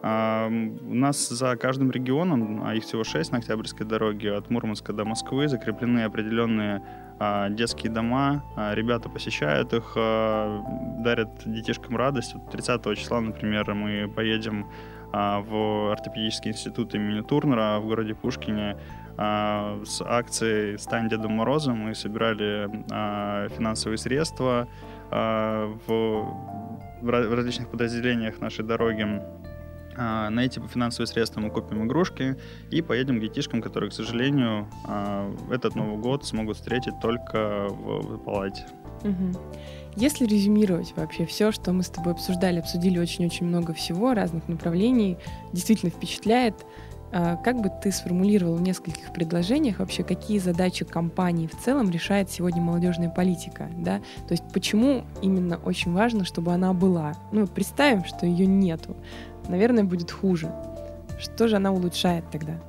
у 0.03 0.93
нас 0.93 1.29
за 1.29 1.55
каждым 1.55 1.89
регионом, 1.89 2.61
а 2.65 2.75
их 2.75 2.83
всего 2.83 3.05
шесть 3.05 3.31
на 3.31 3.37
Октябрьской 3.37 3.87
дороге, 3.87 4.33
от 4.35 4.49
Мурманска 4.49 4.91
до 4.91 5.05
Москвы, 5.05 5.47
закреплены 5.47 6.01
определенные 6.01 6.83
а, 7.19 7.47
детские 7.49 7.89
дома. 7.89 8.43
А, 8.57 8.75
ребята 8.75 9.07
посещают 9.07 9.71
их, 9.71 9.93
дарят 9.95 11.29
детишкам 11.45 11.95
радость. 11.95 12.35
30 12.51 12.97
числа, 12.97 13.21
например, 13.21 13.73
мы 13.73 14.11
поедем 14.13 14.67
в 15.13 15.91
ортопедический 15.91 16.51
институт 16.51 16.93
имени 16.95 17.21
Турнера 17.21 17.79
в 17.79 17.85
городе 17.85 18.15
Пушкине 18.15 18.77
с 19.15 20.01
акцией 20.01 20.79
«Стань 20.79 21.07
Дедом 21.07 21.33
Морозом». 21.33 21.77
Мы 21.77 21.93
собирали 21.93 22.67
финансовые 23.55 23.99
средства 23.99 24.67
в 25.11 26.43
различных 27.03 27.69
подразделениях 27.69 28.39
нашей 28.39 28.65
дороги 28.65 29.03
а, 29.03 29.52
на 29.97 30.39
эти 30.45 30.59
финансовые 30.59 31.07
средства 31.07 31.39
мы 31.39 31.49
купим 31.49 31.85
игрушки 31.85 32.37
и 32.71 32.81
поедем 32.81 33.19
к 33.19 33.21
детишкам, 33.21 33.61
которые, 33.61 33.89
к 33.89 33.93
сожалению, 33.93 34.67
а, 34.85 35.33
этот 35.51 35.75
Новый 35.75 35.97
год 35.97 36.25
смогут 36.25 36.57
встретить 36.57 36.93
только 37.01 37.67
в 37.69 38.17
палате. 38.19 38.65
Угу. 39.03 39.39
Если 39.95 40.25
резюмировать 40.25 40.93
вообще 40.95 41.25
все, 41.25 41.51
что 41.51 41.71
мы 41.71 41.83
с 41.83 41.89
тобой 41.89 42.13
обсуждали, 42.13 42.59
обсудили 42.59 42.97
очень-очень 42.99 43.45
много 43.45 43.73
всего, 43.73 44.13
разных 44.13 44.47
направлений, 44.47 45.17
действительно 45.51 45.91
впечатляет. 45.91 46.55
А, 47.13 47.37
как 47.37 47.61
бы 47.61 47.69
ты 47.81 47.91
сформулировал 47.91 48.55
в 48.55 48.61
нескольких 48.61 49.13
предложениях 49.13 49.79
вообще, 49.79 50.03
какие 50.03 50.39
задачи 50.39 50.83
компании 50.83 51.47
в 51.47 51.57
целом 51.63 51.91
решает 51.91 52.31
сегодня 52.31 52.61
молодежная 52.61 53.09
политика, 53.09 53.69
да? 53.77 53.99
То 54.27 54.31
есть 54.31 54.43
почему 54.51 55.05
именно 55.21 55.57
очень 55.57 55.93
важно, 55.93 56.25
чтобы 56.25 56.53
она 56.53 56.73
была? 56.73 57.13
Ну, 57.31 57.45
представим, 57.47 58.03
что 58.03 58.25
ее 58.25 58.45
нету 58.45 58.95
наверное, 59.47 59.83
будет 59.83 60.11
хуже. 60.11 60.51
Что 61.19 61.47
же 61.47 61.55
она 61.55 61.71
улучшает 61.71 62.25
тогда? 62.31 62.59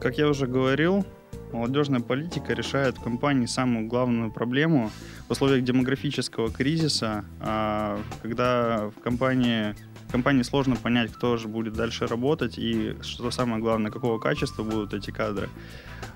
Как 0.00 0.18
я 0.18 0.28
уже 0.28 0.46
говорил, 0.46 1.04
молодежная 1.52 2.00
политика 2.00 2.52
решает 2.52 2.98
в 2.98 3.02
компании 3.02 3.46
самую 3.46 3.86
главную 3.86 4.30
проблему 4.30 4.90
в 5.28 5.32
условиях 5.32 5.64
демографического 5.64 6.50
кризиса, 6.50 7.24
а, 7.40 8.00
когда 8.22 8.90
в 8.96 9.00
компании 9.00 9.74
компании 10.14 10.44
сложно 10.44 10.76
понять, 10.76 11.10
кто 11.12 11.36
же 11.36 11.48
будет 11.48 11.72
дальше 11.72 12.06
работать 12.06 12.56
и, 12.56 12.94
что 13.02 13.32
самое 13.32 13.60
главное, 13.60 13.90
какого 13.90 14.20
качества 14.20 14.62
будут 14.62 14.94
эти 14.94 15.10
кадры. 15.10 15.48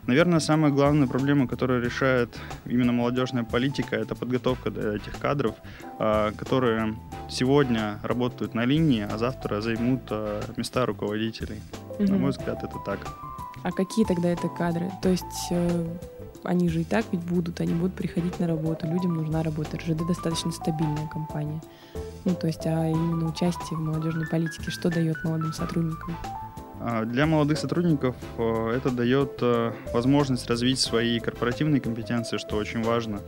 Наверное, 0.07 0.39
самая 0.39 0.71
главная 0.71 1.09
проблема, 1.09 1.49
которую 1.49 1.83
решает 1.83 2.29
именно 2.65 2.93
молодежная 2.93 3.43
политика, 3.43 3.97
это 3.97 4.15
подготовка 4.15 4.69
этих 4.69 5.19
кадров, 5.19 5.55
а, 5.99 6.31
которые 6.31 6.95
сегодня 7.29 7.99
работают 8.05 8.55
на 8.55 8.67
линии, 8.67 9.03
а 9.03 9.19
завтра 9.19 9.61
займут 9.61 10.03
а, 10.11 10.43
места 10.57 10.87
руководителей. 10.87 11.61
Угу. 11.99 12.05
На 12.05 12.19
мой 12.19 12.31
взгляд, 12.31 12.63
это 12.63 12.77
так. 12.87 13.01
А 13.65 13.73
какие 13.73 14.05
тогда 14.05 14.29
это 14.29 14.49
кадры? 14.49 14.93
То 15.03 15.09
есть 15.09 15.51
э, 15.51 15.87
они 16.45 16.69
же 16.69 16.83
и 16.83 16.85
так 16.85 17.05
ведь 17.13 17.23
будут, 17.23 17.61
они 17.61 17.75
будут 17.75 17.95
приходить 17.95 18.39
на 18.41 18.47
работу, 18.47 18.87
людям 18.87 19.15
нужна 19.15 19.43
работа. 19.43 19.77
РЖД 19.77 20.07
достаточно 20.07 20.51
стабильная 20.53 21.09
компания. 21.09 21.61
Ну, 22.25 22.35
то 22.35 22.47
есть, 22.47 22.67
а 22.67 22.89
именно 22.89 23.29
участие 23.29 23.79
в 23.79 23.81
молодежной 23.81 24.27
политике, 24.27 24.71
что 24.71 24.91
дает 24.91 25.23
молодым 25.25 25.53
сотрудникам? 25.53 26.17
А, 26.81 27.05
для 27.05 27.27
молодых 27.27 27.59
сотрудников 27.59 28.15
э, 28.37 28.73
это 28.77 28.91
дает 28.91 29.39
э, 29.41 29.73
возможность 29.93 30.49
развить 30.49 30.79
свои 30.79 31.19
корпоративные 31.19 31.81
компетенции, 31.81 32.39
что 32.39 32.57
очень 32.57 32.83
важно. 32.83 33.21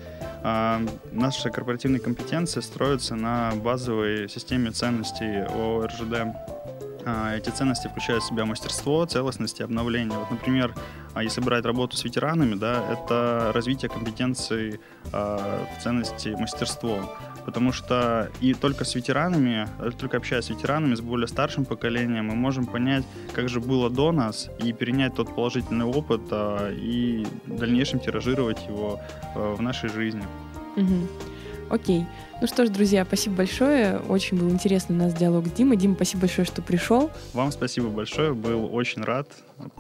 А, 0.43 0.81
наши 1.13 1.51
корпоративные 1.51 2.01
компетенции 2.01 2.61
строятся 2.61 3.17
на 3.17 3.53
базовой 3.57 4.29
системе 4.29 4.71
ценностей 4.71 5.45
ОРЖД. 5.49 6.90
А, 7.05 7.37
эти 7.37 7.51
ценности 7.51 7.89
включают 7.89 8.23
в 8.25 8.27
себя 8.27 8.45
мастерство, 8.45 9.05
целостность 9.07 9.61
и 9.61 9.63
обновление. 9.63 10.19
Вот, 10.19 10.31
например, 10.31 10.75
если 11.21 11.41
брать 11.41 11.65
работу 11.65 11.97
с 11.97 12.05
ветеранами, 12.05 12.55
да, 12.55 12.85
это 12.93 13.51
развитие 13.53 13.91
компетенций 13.91 14.81
в 15.13 15.83
ценности 15.83 16.29
мастерство 16.39 17.01
потому 17.45 17.73
что 17.73 18.31
и 18.41 18.55
только 18.55 18.85
с 18.85 18.95
ветеранами, 18.95 19.67
только 19.99 20.19
общаясь 20.19 20.45
с 20.45 20.51
ветеранами, 20.51 20.95
с 20.95 21.01
более 21.01 21.27
старшим 21.27 21.65
поколением, 21.65 22.27
мы 22.27 22.35
можем 22.35 22.67
понять, 22.67 23.05
как 23.35 23.49
же 23.49 23.61
было 23.61 23.91
до 23.91 24.13
нас, 24.13 24.49
и 24.63 24.73
перенять 24.73 25.15
тот 25.15 25.35
положительный 25.35 25.85
опыт, 25.85 26.21
а, 26.31 26.73
и 26.73 27.27
в 27.47 27.59
дальнейшем 27.59 28.01
тиражировать 28.01 28.65
его 28.69 29.01
а, 29.35 29.55
в 29.55 29.63
нашей 29.63 29.89
жизни. 29.89 30.25
Угу. 30.77 31.09
Окей. 31.71 32.05
Ну 32.41 32.47
что 32.49 32.67
ж, 32.67 32.69
друзья, 32.69 33.05
спасибо 33.05 33.37
большое. 33.37 33.99
Очень 34.09 34.39
был 34.39 34.51
интересный 34.51 34.97
у 34.97 34.99
нас 34.99 35.15
диалог 35.15 35.47
с 35.47 35.53
Димой. 35.53 35.77
Дима, 35.77 35.95
спасибо 35.95 36.23
большое, 36.23 36.45
что 36.45 36.63
пришел. 36.63 37.11
Вам 37.33 37.53
спасибо 37.53 37.89
большое. 37.89 38.35
Был 38.35 38.75
очень 38.75 39.03
рад 39.03 39.29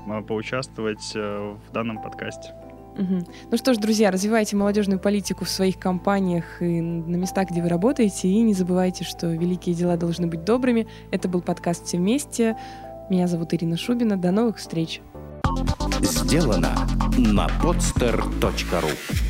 а, 0.07 0.22
поучаствовать 0.22 1.12
э, 1.14 1.57
в 1.68 1.72
данном 1.72 2.00
подкасте. 2.00 2.55
Угу. 2.96 3.26
Ну 3.50 3.57
что 3.57 3.74
ж, 3.74 3.79
друзья, 3.79 4.11
развивайте 4.11 4.57
молодежную 4.57 5.00
политику 5.00 5.44
в 5.44 5.48
своих 5.48 5.79
компаниях 5.79 6.62
и 6.62 6.81
на 6.81 7.16
местах, 7.16 7.50
где 7.50 7.61
вы 7.61 7.68
работаете. 7.68 8.29
И 8.29 8.40
не 8.40 8.55
забывайте, 8.55 9.05
что 9.05 9.26
великие 9.29 9.74
дела 9.74 9.96
должны 9.96 10.29
быть 10.29 10.44
добрыми. 10.44 10.87
Это 11.11 11.29
был 11.29 11.42
подкаст 11.42 11.87
«Все 11.87 11.96
вместе». 11.96 12.57
Меня 13.09 13.26
зовут 13.26 13.53
Ирина 13.53 13.76
Шубина. 13.76 14.16
До 14.16 14.31
новых 14.31 14.59
встреч. 14.59 15.00
Сделано 16.03 16.72
на 17.16 17.48
podster.ru 17.61 19.30